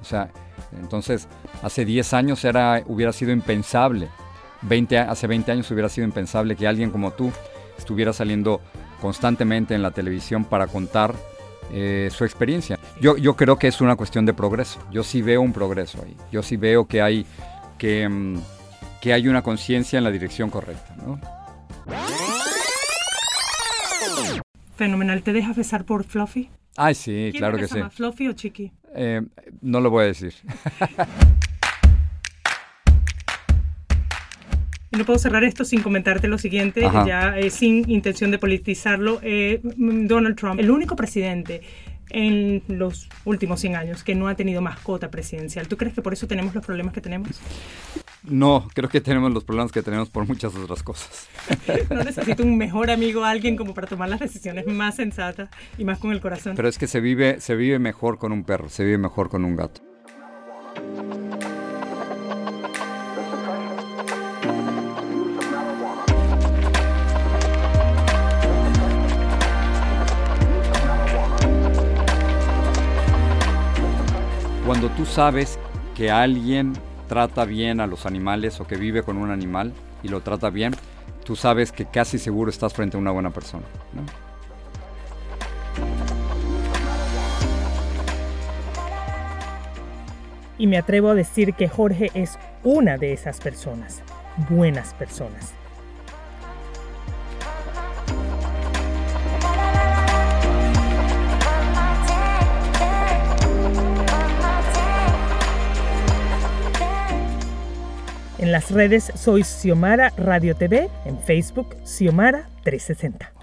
O 0.00 0.04
sea, 0.04 0.30
entonces, 0.78 1.28
hace 1.62 1.84
10 1.84 2.12
años 2.12 2.44
era, 2.44 2.82
hubiera 2.86 3.12
sido 3.12 3.32
impensable, 3.32 4.08
20, 4.62 4.98
hace 4.98 5.26
20 5.26 5.52
años 5.52 5.70
hubiera 5.70 5.88
sido 5.88 6.06
impensable 6.06 6.56
que 6.56 6.66
alguien 6.66 6.90
como 6.90 7.12
tú 7.12 7.30
estuviera 7.78 8.12
saliendo 8.12 8.60
constantemente 9.00 9.74
en 9.74 9.82
la 9.82 9.90
televisión 9.90 10.44
para 10.44 10.66
contar 10.66 11.14
eh, 11.72 12.08
su 12.12 12.24
experiencia. 12.24 12.78
Yo, 13.00 13.16
yo 13.16 13.36
creo 13.36 13.58
que 13.58 13.68
es 13.68 13.80
una 13.80 13.96
cuestión 13.96 14.26
de 14.26 14.34
progreso. 14.34 14.80
Yo 14.90 15.02
sí 15.02 15.22
veo 15.22 15.40
un 15.40 15.52
progreso 15.52 16.02
ahí. 16.02 16.16
Yo 16.32 16.42
sí 16.42 16.56
veo 16.56 16.86
que 16.86 17.02
hay, 17.02 17.26
que, 17.78 18.08
mm, 18.08 18.36
que 19.00 19.12
hay 19.12 19.28
una 19.28 19.42
conciencia 19.42 19.98
en 19.98 20.04
la 20.04 20.10
dirección 20.10 20.50
correcta. 20.50 20.94
¿no? 20.96 21.20
Fenomenal. 24.76 25.22
¿Te 25.22 25.32
dejas 25.32 25.56
besar 25.56 25.84
por 25.84 26.04
Fluffy? 26.04 26.50
Ay, 26.76 26.94
sí, 26.94 27.32
claro 27.36 27.56
que 27.56 27.68
sí. 27.68 27.78
Más, 27.78 27.94
¿Fluffy 27.94 28.28
o 28.28 28.32
Chiqui? 28.32 28.70
Eh, 28.94 29.22
no 29.62 29.80
lo 29.80 29.90
voy 29.90 30.04
a 30.04 30.06
decir. 30.08 30.34
no 34.96 35.04
puedo 35.04 35.18
cerrar 35.18 35.44
esto 35.44 35.64
sin 35.64 35.82
comentarte 35.82 36.28
lo 36.28 36.38
siguiente, 36.38 36.84
Ajá. 36.84 37.06
ya 37.06 37.38
eh, 37.38 37.50
sin 37.50 37.88
intención 37.90 38.30
de 38.30 38.38
politizarlo. 38.38 39.20
Eh, 39.22 39.60
Donald 39.62 40.36
Trump, 40.36 40.60
el 40.60 40.70
único 40.70 40.96
presidente 40.96 41.62
en 42.10 42.62
los 42.68 43.08
últimos 43.24 43.60
100 43.60 43.76
años 43.76 44.04
que 44.04 44.14
no 44.14 44.28
ha 44.28 44.34
tenido 44.34 44.62
mascota 44.62 45.10
presidencial. 45.10 45.68
¿Tú 45.68 45.76
crees 45.76 45.94
que 45.94 46.02
por 46.02 46.12
eso 46.12 46.26
tenemos 46.26 46.54
los 46.54 46.64
problemas 46.64 46.92
que 46.94 47.00
tenemos? 47.00 47.40
No, 48.22 48.68
creo 48.74 48.88
que 48.88 49.00
tenemos 49.00 49.32
los 49.32 49.44
problemas 49.44 49.72
que 49.72 49.82
tenemos 49.82 50.10
por 50.10 50.26
muchas 50.26 50.54
otras 50.54 50.82
cosas. 50.82 51.28
no 51.90 52.02
necesito 52.02 52.42
un 52.42 52.56
mejor 52.56 52.90
amigo, 52.90 53.24
alguien 53.24 53.56
como 53.56 53.74
para 53.74 53.86
tomar 53.86 54.08
las 54.08 54.20
decisiones 54.20 54.66
más 54.66 54.96
sensatas 54.96 55.48
y 55.78 55.84
más 55.84 55.98
con 55.98 56.12
el 56.12 56.20
corazón. 56.20 56.54
Pero 56.56 56.68
es 56.68 56.78
que 56.78 56.86
se 56.86 57.00
vive, 57.00 57.40
se 57.40 57.54
vive 57.54 57.78
mejor 57.78 58.18
con 58.18 58.32
un 58.32 58.44
perro, 58.44 58.68
se 58.68 58.84
vive 58.84 58.98
mejor 58.98 59.28
con 59.28 59.44
un 59.44 59.56
gato. 59.56 59.82
Cuando 74.66 74.88
tú 74.88 75.06
sabes 75.06 75.60
que 75.94 76.10
alguien 76.10 76.72
trata 77.08 77.44
bien 77.44 77.80
a 77.80 77.86
los 77.86 78.04
animales 78.04 78.58
o 78.58 78.66
que 78.66 78.74
vive 78.76 79.04
con 79.04 79.16
un 79.16 79.30
animal 79.30 79.72
y 80.02 80.08
lo 80.08 80.22
trata 80.22 80.50
bien, 80.50 80.74
tú 81.24 81.36
sabes 81.36 81.70
que 81.70 81.86
casi 81.86 82.18
seguro 82.18 82.50
estás 82.50 82.74
frente 82.74 82.96
a 82.96 83.00
una 83.00 83.12
buena 83.12 83.30
persona. 83.30 83.62
Y 90.58 90.66
me 90.66 90.78
atrevo 90.78 91.10
a 91.10 91.14
decir 91.14 91.54
que 91.54 91.68
Jorge 91.68 92.10
es 92.14 92.36
una 92.64 92.98
de 92.98 93.12
esas 93.12 93.38
personas, 93.38 94.02
buenas 94.50 94.94
personas. 94.94 95.54
En 108.38 108.52
las 108.52 108.70
redes 108.70 109.12
soy 109.14 109.44
Xiomara 109.44 110.12
Radio 110.18 110.54
TV, 110.54 110.90
en 111.06 111.18
Facebook 111.18 111.74
Xiomara 111.84 112.48
360. 112.64 113.35